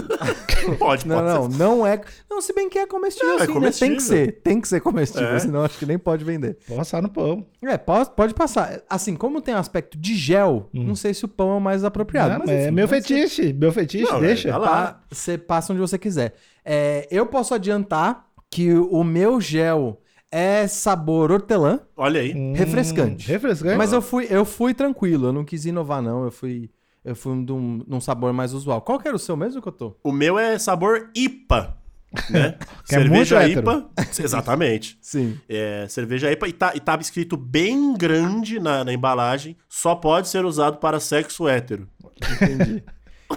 Pode, 0.77 1.07
Não, 1.07 1.15
pode. 1.17 1.57
não, 1.57 1.77
não 1.77 1.87
é. 1.87 1.99
Não, 2.29 2.39
se 2.41 2.53
bem 2.53 2.69
que 2.69 2.77
é 2.77 2.85
comestível, 2.85 3.29
Não, 3.29 3.35
é 3.37 3.45
sim, 3.47 3.53
né? 3.59 3.71
Tem 3.71 3.71
que 3.71 3.79
comestível. 3.95 3.99
ser, 4.25 4.31
tem 4.43 4.61
que 4.61 4.67
ser 4.67 4.79
comestível, 4.81 5.29
É. 5.29 5.39
senão 5.39 5.63
acho 5.63 5.79
que 5.79 5.85
nem 5.85 5.97
pode 5.97 6.23
vender. 6.23 6.57
Passar 6.75 7.01
no 7.01 7.09
pão. 7.09 7.43
É, 7.63 7.75
pode, 7.77 8.11
pode 8.11 8.33
passar. 8.35 8.79
Assim, 8.87 9.15
como 9.15 9.41
tem 9.41 9.55
um 9.55 9.57
aspecto 9.57 9.97
de 9.97 10.13
gel, 10.15 10.69
não 10.71 10.93
sei 10.95 11.13
se 11.15 11.25
o 11.25 11.27
pão 11.27 11.51
é 11.53 11.55
o 11.55 11.61
mais 11.61 11.83
apropriado. 11.83 12.35
Ah, 12.35 12.39
mas 12.39 12.49
é 12.49 12.63
enfim, 12.65 12.71
meu 12.71 12.87
pode 12.87 13.01
ser. 13.07 13.13
fetiche. 13.27 13.53
Meu 13.53 13.71
fetiche, 13.71 14.11
Não, 14.11 14.19
deixa. 14.19 14.49
é, 14.49 14.57
lá. 14.57 14.67
Tá? 14.67 15.01
Você 15.09 15.37
passa 15.39 15.73
onde 15.73 15.81
você 15.81 15.97
quiser. 15.97 16.35
É, 16.63 17.07
eu 17.09 17.25
posso 17.25 17.55
adiantar 17.55 18.25
que 18.51 18.71
o 18.73 19.03
meu 19.03 19.41
gel 19.41 19.99
é 20.31 20.67
sabor 20.67 21.31
hortelã, 21.31 21.79
Olha 21.97 22.21
aí. 22.21 22.33
Hum, 22.33 22.53
refrescante. 22.53 23.27
Refrescante. 23.27 23.77
mas 23.77 23.91
eu 23.91 24.01
fui, 24.01 24.27
eu 24.29 24.45
fui 24.45 24.73
tranquilo, 24.73 25.27
eu 25.27 25.33
não 25.33 25.43
quis 25.43 25.65
inovar, 25.65 26.01
não. 26.01 26.23
Eu 26.23 26.31
fui, 26.31 26.69
eu 27.03 27.15
fui 27.15 27.35
num, 27.35 27.83
num 27.87 27.99
sabor 27.99 28.31
mais 28.33 28.53
usual. 28.53 28.81
Qual 28.81 28.99
que 28.99 29.07
era 29.07 29.15
o 29.15 29.19
seu 29.19 29.35
mesmo 29.35 29.61
que 29.61 29.67
eu 29.67 29.73
tô? 29.73 29.97
O 30.03 30.11
meu 30.11 30.37
é 30.37 30.57
sabor 30.59 31.09
IPA. 31.15 31.77
Né? 32.29 32.55
Que 32.87 32.95
é 32.95 32.99
muito 32.99 33.27
cerveja 33.27 33.43
hétero. 33.43 33.59
IPA. 33.59 33.89
Exatamente. 34.23 34.97
Sim. 35.01 35.39
É, 35.47 35.85
cerveja 35.87 36.31
IPA 36.31 36.47
e, 36.47 36.53
tá, 36.53 36.71
e 36.75 36.79
tava 36.79 37.01
escrito 37.01 37.37
bem 37.37 37.93
grande 37.95 38.59
na, 38.59 38.83
na 38.83 38.93
embalagem, 38.93 39.55
só 39.67 39.95
pode 39.95 40.27
ser 40.27 40.43
usado 40.45 40.77
para 40.77 40.99
sexo 40.99 41.47
hétero. 41.47 41.87
Entendi. 42.33 42.83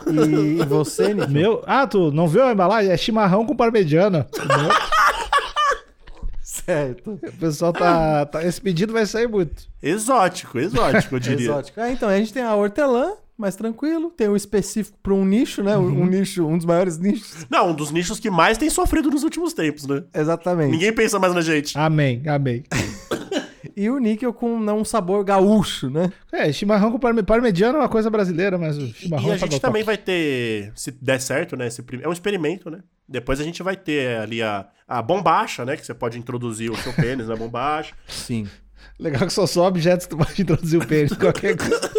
E, 0.06 0.64
você, 0.64 1.12
Nick? 1.12 1.30
Meu... 1.30 1.62
Ah, 1.66 1.86
tu 1.86 2.10
não 2.10 2.26
viu 2.26 2.42
a 2.44 2.52
embalagem? 2.52 2.90
É 2.90 2.96
chimarrão 2.96 3.44
com 3.44 3.54
parmegiana. 3.54 4.26
Certo. 6.64 7.18
o 7.22 7.32
pessoal 7.32 7.72
tá, 7.72 8.26
tá... 8.26 8.44
Esse 8.44 8.60
pedido 8.60 8.92
vai 8.92 9.06
sair 9.06 9.26
muito. 9.26 9.64
Exótico, 9.82 10.58
exótico, 10.58 11.16
eu 11.16 11.20
diria. 11.20 11.46
Exótico. 11.46 11.80
Ah, 11.80 11.90
então, 11.90 12.08
a 12.08 12.16
gente 12.16 12.32
tem 12.32 12.42
a 12.42 12.54
hortelã, 12.54 13.12
mais 13.36 13.56
tranquilo. 13.56 14.10
Tem 14.10 14.28
o 14.28 14.36
específico 14.36 14.96
para 15.02 15.12
um 15.12 15.24
nicho, 15.24 15.62
né? 15.62 15.76
Um 15.76 16.06
nicho, 16.06 16.46
um 16.46 16.56
dos 16.56 16.66
maiores 16.66 16.98
nichos. 16.98 17.46
Não, 17.50 17.70
um 17.70 17.74
dos 17.74 17.90
nichos 17.90 18.20
que 18.20 18.30
mais 18.30 18.58
tem 18.58 18.70
sofrido 18.70 19.10
nos 19.10 19.24
últimos 19.24 19.52
tempos, 19.52 19.86
né? 19.86 20.04
Exatamente. 20.14 20.70
Ninguém 20.70 20.92
pensa 20.92 21.18
mais 21.18 21.34
na 21.34 21.40
gente. 21.40 21.76
Amém, 21.76 22.22
amém. 22.26 22.62
E 23.76 23.88
o 23.90 23.98
níquel 23.98 24.32
com 24.32 24.58
não, 24.58 24.78
um 24.80 24.84
sabor 24.84 25.24
gaúcho, 25.24 25.88
né? 25.90 26.12
É, 26.32 26.52
chimarrão 26.52 26.90
com 26.92 26.98
parme... 26.98 27.22
parmegiana 27.22 27.78
é 27.78 27.80
uma 27.82 27.88
coisa 27.88 28.10
brasileira, 28.10 28.58
mas 28.58 28.76
o 28.78 28.82
E 28.82 28.92
chimarrão 28.92 29.32
a 29.32 29.38
tá 29.38 29.46
gente 29.46 29.60
também 29.60 29.82
vai 29.82 29.96
ter, 29.96 30.72
se 30.74 30.90
der 30.90 31.20
certo, 31.20 31.56
né? 31.56 31.66
Esse 31.66 31.82
prim- 31.82 32.00
É 32.02 32.08
um 32.08 32.12
experimento, 32.12 32.70
né? 32.70 32.80
Depois 33.08 33.40
a 33.40 33.44
gente 33.44 33.62
vai 33.62 33.76
ter 33.76 34.18
ali 34.18 34.42
a, 34.42 34.66
a 34.86 35.02
bombacha, 35.02 35.64
né? 35.64 35.76
Que 35.76 35.84
você 35.84 35.92
pode 35.94 36.18
introduzir 36.18 36.70
o 36.70 36.76
seu 36.76 36.92
pênis 36.92 37.28
na 37.28 37.36
bombacha. 37.36 37.94
Sim. 38.06 38.46
Legal 38.98 39.26
que 39.26 39.32
só 39.32 39.46
são 39.46 39.64
objetos 39.64 40.06
que 40.06 40.10
tu 40.10 40.16
pode 40.18 40.40
introduzir 40.42 40.80
o 40.80 40.86
pênis. 40.86 41.12
Qualquer 41.16 41.56
coisa. 41.56 41.90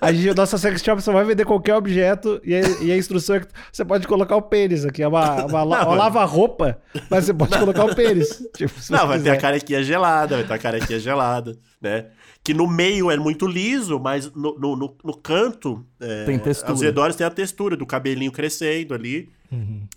A 0.00 0.12
gente, 0.12 0.34
nossa 0.36 0.58
sex 0.58 0.82
shop 0.82 1.00
só 1.02 1.12
vai 1.12 1.24
vender 1.24 1.44
qualquer 1.44 1.74
objeto 1.76 2.40
e 2.44 2.54
a, 2.54 2.60
e 2.82 2.92
a 2.92 2.96
instrução 2.96 3.36
é 3.36 3.40
que 3.40 3.46
você 3.72 3.84
pode 3.84 4.06
colocar 4.06 4.36
o 4.36 4.42
pênis 4.42 4.84
aqui. 4.84 5.02
É 5.02 5.08
uma, 5.08 5.44
uma, 5.46 5.60
Não, 5.60 5.66
uma 5.68 5.84
mas- 5.86 5.98
lava-roupa, 5.98 6.78
mas 7.08 7.24
você 7.24 7.32
pode 7.32 7.56
colocar 7.58 7.84
o 7.84 7.94
pênis. 7.94 8.42
Tipo, 8.56 8.80
se 8.80 8.90
Não, 8.92 9.06
vai 9.06 9.18
ter 9.18 9.24
quiser. 9.24 9.36
a 9.36 9.40
carequinha 9.40 9.82
gelada, 9.82 10.36
vai 10.36 10.44
ter 10.44 10.54
a 10.54 10.58
carequinha 10.58 10.98
gelada, 10.98 11.56
né? 11.80 12.06
Que 12.44 12.52
no 12.52 12.66
meio 12.66 13.10
é 13.10 13.16
muito 13.16 13.46
liso, 13.46 14.00
mas 14.00 14.30
no, 14.34 14.58
no, 14.58 14.76
no, 14.76 14.96
no 15.04 15.16
canto, 15.16 15.84
é, 16.00 16.24
Tem 16.24 16.38
textura. 16.38 16.72
aos 16.72 16.82
redores 16.82 17.14
tem 17.16 17.24
a 17.26 17.30
textura 17.30 17.76
do 17.76 17.86
cabelinho 17.86 18.32
crescendo 18.32 18.94
ali. 18.94 19.30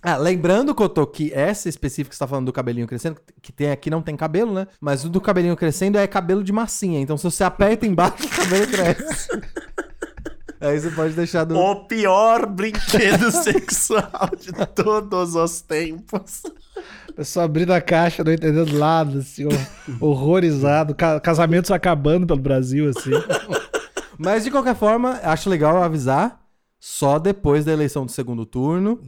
Ah, 0.02 0.18
lembrando, 0.18 0.76
Cotô, 0.76 1.08
que 1.08 1.32
essa 1.34 1.70
específica 1.70 2.10
que 2.10 2.16
você 2.16 2.20
tá 2.20 2.28
falando 2.28 2.46
do 2.48 2.54
cabelinho 2.54 2.86
crescendo, 2.88 3.20
que 3.42 3.52
tem 3.52 3.72
aqui 3.72 3.90
não 3.90 4.02
tem 4.02 4.16
cabelo, 4.18 4.54
né? 4.54 4.68
Mas 4.82 5.06
o 5.06 5.10
do 5.10 5.22
cabelinho 5.22 5.56
crescendo 5.56 5.98
é 5.98 6.06
cabelo 6.08 6.44
de 6.44 6.52
massinha. 6.52 7.00
Então, 7.00 7.18
se 7.18 7.24
você 7.24 7.44
aperta 7.44 7.86
embaixo, 7.86 8.24
o 8.26 8.30
cabelo 8.30 8.68
cresce. 8.68 9.30
Aí 10.62 10.80
você 10.80 10.90
pode 10.92 11.14
deixar 11.14 11.44
do. 11.44 11.56
O 11.58 11.86
pior 11.86 12.46
brinquedo 12.48 13.30
sexual 13.32 14.30
de 14.40 14.52
todos 14.74 15.36
os 15.36 15.62
tempos. 15.62 16.44
O 17.10 17.14
pessoal 17.14 17.46
abrindo 17.46 17.72
a 17.74 17.82
caixa, 17.82 18.24
não 18.24 18.32
entendendo 18.32 18.78
nada, 18.78 19.20
assim, 19.20 19.46
hor- 19.46 19.68
horrorizado. 20.02 20.96
ca- 20.96 21.20
casamentos 21.20 21.72
acabando 21.72 22.26
pelo 22.26 22.40
Brasil, 22.40 22.90
assim. 22.90 23.12
Mas 24.18 24.44
de 24.44 24.52
qualquer 24.52 24.76
forma, 24.76 25.20
acho 25.24 25.50
legal 25.50 25.82
avisar 25.84 26.40
só 26.80 27.20
depois 27.20 27.66
da 27.66 27.72
eleição 27.74 28.06
do 28.06 28.12
segundo 28.12 28.46
turno, 28.46 29.00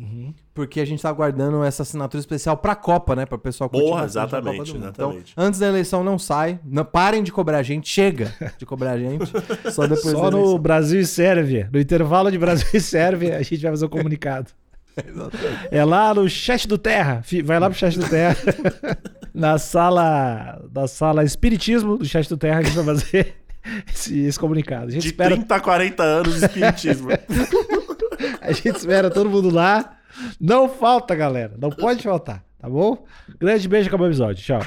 porque 0.57 0.81
a 0.81 0.85
gente 0.85 0.99
tá 1.03 1.09
aguardando 1.09 1.63
essa 1.63 1.83
assinatura 1.83 2.19
especial 2.19 2.57
pra 2.57 2.75
Copa, 2.75 3.15
né? 3.15 3.27
Pra 3.27 3.37
pessoal 3.37 3.69
curtir 3.69 3.85
Porra, 3.85 4.01
bastante 4.01 4.17
a 4.17 4.21
Copa 4.25 4.37
exatamente, 4.49 4.73
Mundo. 4.73 4.83
exatamente. 4.85 5.31
Então, 5.33 5.45
antes 5.45 5.59
da 5.59 5.67
eleição 5.67 6.03
não 6.03 6.17
sai, 6.17 6.59
não, 6.65 6.83
parem 6.83 7.21
de 7.21 7.31
cobrar 7.31 7.59
a 7.59 7.63
gente, 7.63 7.87
chega 7.87 8.33
de 8.57 8.65
cobrar 8.65 8.93
a 8.93 8.97
gente, 8.97 9.31
só 9.71 9.83
depois 9.83 10.17
Só 10.17 10.31
da 10.31 10.35
no. 10.35 10.57
Brasil 10.57 10.99
e 10.99 11.05
Sérvia. 11.05 11.69
No 11.71 11.79
intervalo 11.79 12.31
de 12.31 12.39
Brasil 12.39 12.67
e 12.73 12.81
Sérvia, 12.81 13.37
a 13.37 13.43
gente 13.43 13.59
vai 13.61 13.69
fazer 13.71 13.85
o 13.85 13.89
comunicado. 13.89 14.49
É 15.69 15.85
lá 15.85 16.11
no 16.11 16.27
chat 16.27 16.67
do 16.67 16.75
Terra. 16.75 17.21
Vai 17.45 17.59
lá 17.59 17.69
pro 17.69 17.77
chat 17.77 17.99
do 17.99 18.09
Terra. 18.09 18.35
Na 19.31 19.59
sala. 19.59 20.59
Na 20.73 20.87
sala 20.87 21.23
Espiritismo 21.23 21.99
do 21.99 22.05
chat 22.05 22.27
do 22.27 22.35
Terra, 22.35 22.61
a 22.61 22.63
gente 22.63 22.75
vai 22.77 22.85
fazer 22.85 23.35
esse, 23.93 24.19
esse 24.21 24.39
comunicado. 24.39 24.87
A 24.87 24.89
gente, 24.89 25.03
De 25.03 25.09
espera, 25.09 25.35
30 25.35 25.55
a 25.55 25.59
40 25.59 26.01
anos 26.01 26.39
de 26.39 26.45
espiritismo. 26.47 27.09
a 28.41 28.51
gente 28.51 28.75
espera 28.75 29.11
todo 29.11 29.29
mundo 29.29 29.51
lá. 29.51 29.96
Não 30.39 30.69
falta, 30.69 31.15
galera. 31.15 31.53
Não 31.57 31.69
pode 31.69 32.03
faltar, 32.03 32.43
tá 32.59 32.69
bom? 32.69 33.05
Grande 33.39 33.67
beijo, 33.67 33.87
acabou 33.87 34.07
o 34.07 34.09
episódio. 34.09 34.43
Tchau. 34.43 34.61